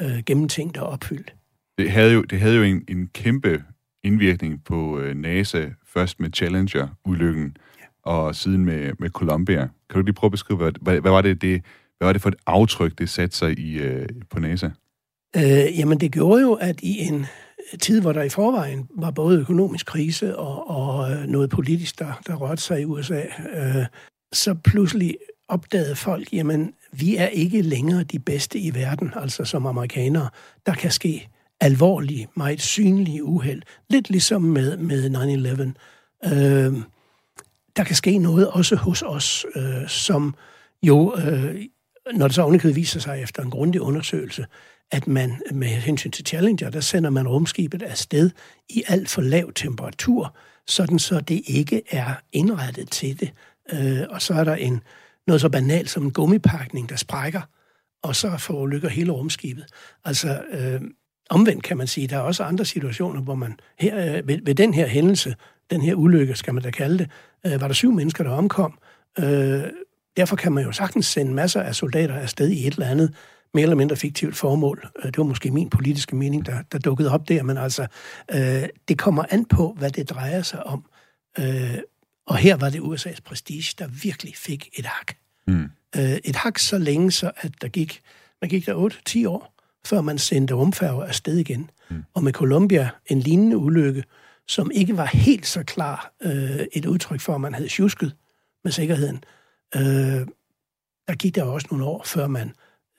[0.02, 1.36] øh, gennemtænkt og opfyldt.
[1.78, 3.64] Det havde jo, det havde jo en, en kæmpe
[4.04, 8.12] indvirkning på øh, NASA, først med Challenger-ulykken, ja.
[8.12, 9.70] og siden med, med Columbia.
[9.90, 11.62] Kan du lige prøve at beskrive, hvad, hvad, hvad, var, det, det,
[11.98, 14.70] hvad var det for et aftryk, det satte sig i, øh, på NASA?
[15.36, 17.26] Øh, jamen, det gjorde jo, at i en
[17.80, 22.22] tid, hvor der i forvejen var både økonomisk krise og, og øh, noget politisk, der,
[22.28, 23.22] der rørte sig i USA,
[23.56, 23.86] øh,
[24.34, 25.18] så pludselig
[25.52, 30.30] opdagede folk, jamen, vi er ikke længere de bedste i verden, altså som amerikanere.
[30.66, 31.30] Der kan ske
[31.60, 33.62] alvorlige, meget synlige uheld.
[33.89, 35.74] Lidt ligesom med, med
[36.24, 36.34] 9-11.
[36.34, 36.74] Øh,
[37.76, 40.36] der kan ske noget også hos os, øh, som
[40.84, 41.56] jo, øh,
[42.14, 44.45] når det så ovenikøbet viser sig efter en grundig undersøgelse,
[44.91, 48.30] at man med hensyn til Challenger, der sender man rumskibet afsted
[48.70, 50.36] i alt for lav temperatur,
[50.68, 53.34] sådan så det ikke er indrettet til det.
[53.74, 54.82] Øh, og så er der en
[55.32, 57.42] noget så banalt som en gummipakning, der sprækker,
[58.04, 59.66] og så forulykker hele rumskibet.
[60.06, 60.82] Altså, øh,
[61.30, 64.56] omvendt kan man sige, der er også andre situationer, hvor man her, øh, ved, ved
[64.56, 65.36] den her hændelse,
[65.70, 67.10] den her ulykke, skal man da kalde det,
[67.46, 68.78] øh, var der syv mennesker, der omkom.
[69.20, 69.64] Øh,
[70.18, 73.16] derfor kan man jo sagtens sende masser af soldater afsted i et eller andet
[73.54, 74.88] mere eller mindre fiktivt formål.
[75.00, 77.88] Øh, det var måske min politiske mening, der, der dukkede op der, men altså,
[78.32, 80.86] øh, det kommer an på, hvad det drejer sig om.
[81.40, 81.78] Øh,
[82.28, 85.20] og her var det USA's prestige, der virkelig fik et hak.
[85.52, 85.70] Mm.
[85.95, 88.02] Øh, et hak så længe, så at der gik,
[88.41, 88.89] man gik der
[89.26, 89.54] 8-10 år,
[89.86, 91.70] før man sendte rumfærger afsted igen.
[91.89, 92.04] Mm.
[92.14, 94.04] Og med Columbia en lignende ulykke,
[94.47, 98.16] som ikke var helt så klar øh, et udtryk for, at man havde tjusket
[98.64, 99.24] med sikkerheden.
[99.76, 100.28] Øh,
[101.08, 102.52] der gik der også nogle år, før man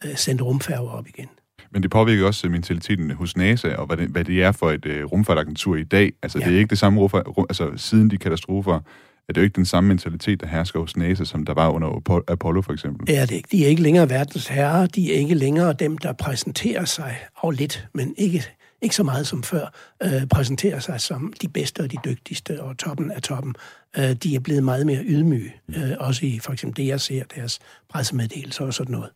[0.04, 1.28] øh, sendte rumfærger op igen.
[1.70, 4.86] Men det påvirker også mentaliteten hos NASA, og hvad det, hvad det er for et
[4.86, 6.12] øh, rumfartagentur i dag.
[6.22, 6.44] Altså, ja.
[6.44, 8.80] det er ikke det samme rumfart, altså siden de katastrofer,
[9.28, 12.22] er det jo ikke den samme mentalitet, der hersker hos NASA, som der var under
[12.28, 13.06] Apollo for eksempel.
[13.06, 13.48] Det er ikke.
[13.52, 14.86] De er ikke længere verdens herrer.
[14.86, 18.44] De er ikke længere dem, der præsenterer sig, og lidt, men ikke,
[18.82, 19.66] ikke så meget som før,
[20.02, 23.54] øh, præsenterer sig som de bedste og de dygtigste og toppen af toppen.
[23.98, 27.24] Øh, de er blevet meget mere ydmyge, øh, også i for eksempel det, jeg ser,
[27.36, 27.58] deres
[27.88, 29.10] pressemeddelelser og sådan noget.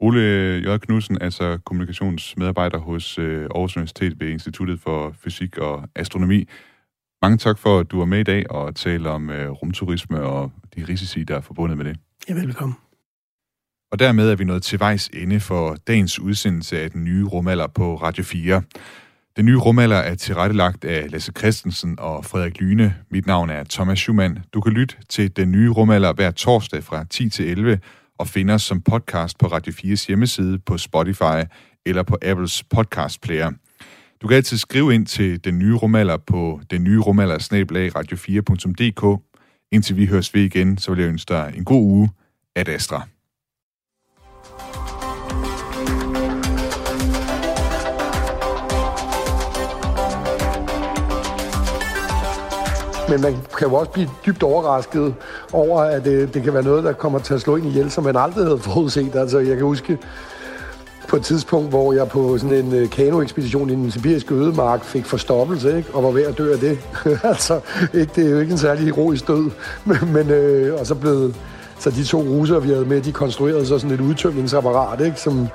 [0.00, 0.20] Ole
[0.66, 0.78] J.
[0.78, 6.48] Knudsen, altså kommunikationsmedarbejder hos øh, Aarhus Universitet ved Instituttet for Fysik og Astronomi.
[7.22, 10.52] Mange tak for, at du er med i dag og taler om øh, rumturisme og
[10.76, 11.96] de risici, der er forbundet med det.
[12.28, 12.76] Ja, velkommen.
[13.92, 17.66] Og dermed er vi nået til vejs ende for dagens udsendelse af den nye rumalder
[17.66, 18.62] på Radio 4.
[19.36, 22.94] Den nye rumalder er tilrettelagt af Lasse Christensen og Frederik Lyne.
[23.10, 24.38] Mit navn er Thomas Schumann.
[24.54, 27.80] Du kan lytte til den nye rumalder hver torsdag fra 10 til 11
[28.18, 31.40] og finde os som podcast på Radio 4's hjemmeside, på Spotify
[31.86, 33.52] eller på Apples podcast player.
[34.22, 37.38] Du kan altid skrive ind til den nye rumalder på den nye rumalder
[37.96, 39.22] radio4.dk.
[39.72, 42.10] Indtil vi høres ved igen, så vil jeg ønske dig en god uge.
[42.56, 43.02] Ad Astra.
[53.08, 55.14] Men man kan jo også blive dybt overrasket
[55.52, 57.90] over, at det, det kan være noget, der kommer til at slå ind i hjælp,
[57.90, 59.16] som man aldrig havde forudset.
[59.16, 59.98] Altså, jeg kan huske,
[61.08, 65.06] på et tidspunkt, hvor jeg på sådan en øh, kanoekspedition i den sibiriske ødemark fik
[65.06, 65.94] forstoppelse, ikke?
[65.94, 66.78] og var ved at dø af det.
[67.24, 67.60] altså,
[67.94, 69.50] ikke, det er jo ikke en særlig heroisk død,
[69.84, 71.34] men, men øh, og så blev
[71.78, 75.20] så de to ruser, vi havde med, de konstruerede så sådan et udtømningsapparat, ikke?
[75.20, 75.48] som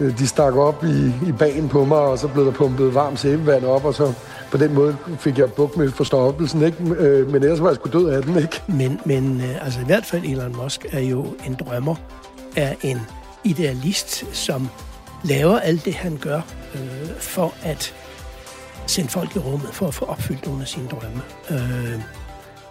[0.00, 3.20] øh, de stak op i, i bagen på mig, og så blev der pumpet varmt
[3.20, 4.12] sæbevand op, og så
[4.50, 6.94] på den måde fik jeg bukt med forstoppelsen, ikke?
[6.98, 8.62] Øh, men ellers var jeg sgu død af den, ikke?
[8.66, 11.94] Men, men øh, altså i hvert fald Elon Musk er jo en drømmer,
[12.56, 13.00] er en
[13.44, 14.68] idealist, som
[15.24, 16.40] laver alt det, han gør,
[16.74, 17.94] øh, for at
[18.86, 21.22] sende folk i rummet, for at få opfyldt nogle af sine drømme.
[21.50, 22.00] Øh,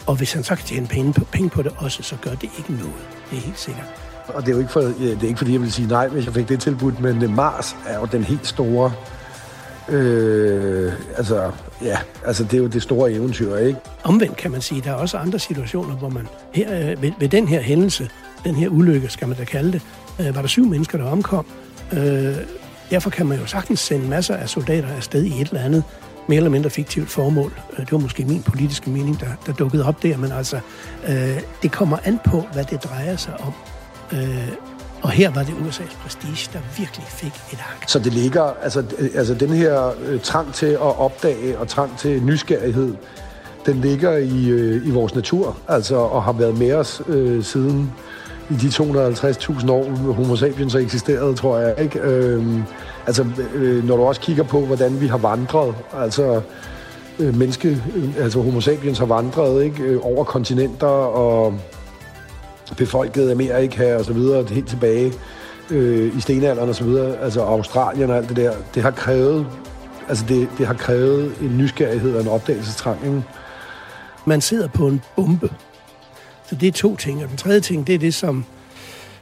[0.08, 2.50] og hvis han så kan tjene penge på, penge på det også, så gør det
[2.58, 3.08] ikke noget.
[3.32, 3.86] Det er helt sikkert.
[4.28, 6.26] Og det er jo ikke, for, det er ikke fordi, jeg vil sige nej, hvis
[6.26, 8.94] jeg fik det tilbudt, men øh, Mars er jo den helt store...
[9.90, 13.80] Øh, altså, ja, altså det er jo det store eventyr, ikke?
[14.04, 17.30] Omvendt kan man sige, der er også andre situationer, hvor man her, øh, ved, ved
[17.30, 18.10] den her hændelse,
[18.44, 19.82] den her ulykke, skal man da kalde det,
[20.20, 21.46] øh, var der syv mennesker, der omkom.
[21.94, 22.36] Øh,
[22.90, 25.84] derfor kan man jo sagtens sende masser af soldater afsted i et eller andet
[26.28, 27.54] mere eller mindre fiktivt formål.
[27.74, 30.60] Øh, det var måske min politiske mening, der, der dukkede op der, men altså,
[31.08, 33.54] øh, det kommer an på, hvad det drejer sig om.
[34.14, 34.52] Øh,
[35.02, 37.90] og her var det USA's prestige, der virkelig fik et hak.
[37.90, 38.84] Så det ligger, altså,
[39.16, 42.96] altså den her øh, trang til at opdage og trang til nysgerrighed,
[43.66, 47.92] den ligger i, øh, i vores natur, altså, og har været med os øh, siden
[48.50, 51.76] i de 250.000 år, homo sapiens har eksisteret, tror jeg.
[51.80, 52.00] Ikke?
[52.00, 52.64] Øhm,
[53.08, 56.42] altså, øh, når du også kigger på, hvordan vi har vandret, altså
[57.20, 59.84] øh, menneske, øh, altså homo sapiens har vandret ikke?
[59.84, 61.60] Øh, over kontinenter og
[62.78, 65.14] befolket Amerika og så videre, helt tilbage
[65.70, 69.48] øh, i stenalderen og så videre, altså Australien og alt det der, det har krævet,
[70.10, 73.06] altså det, det har krævet en nysgerrighed og en opdagelsestrang.
[73.06, 73.24] Ikke?
[74.26, 75.50] Man sidder på en bombe.
[76.50, 77.24] Så det er to ting.
[77.24, 78.46] Og den tredje ting, det er det, som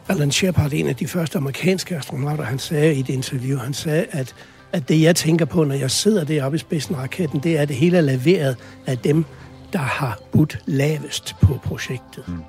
[0.08, 4.06] Alan Shepard, en af de første amerikanske astronauter, han sagde i et interview, han sagde,
[4.12, 4.36] at,
[4.74, 7.62] at det, jeg tænker på, når jeg sidder deroppe i spidsen af raketten, det er,
[7.62, 9.26] at det hele er leveret af dem,
[9.74, 12.24] der har budt lavest på projektet.
[12.28, 12.44] Mm.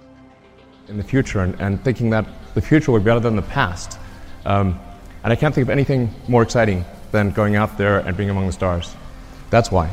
[0.89, 2.25] in the future and, and thinking that
[2.55, 3.99] the future will be better than the past.
[4.47, 4.79] Um,
[5.23, 8.47] and I can't think of anything more exciting than going out there and being among
[8.47, 8.95] the stars.
[9.51, 9.91] That's why.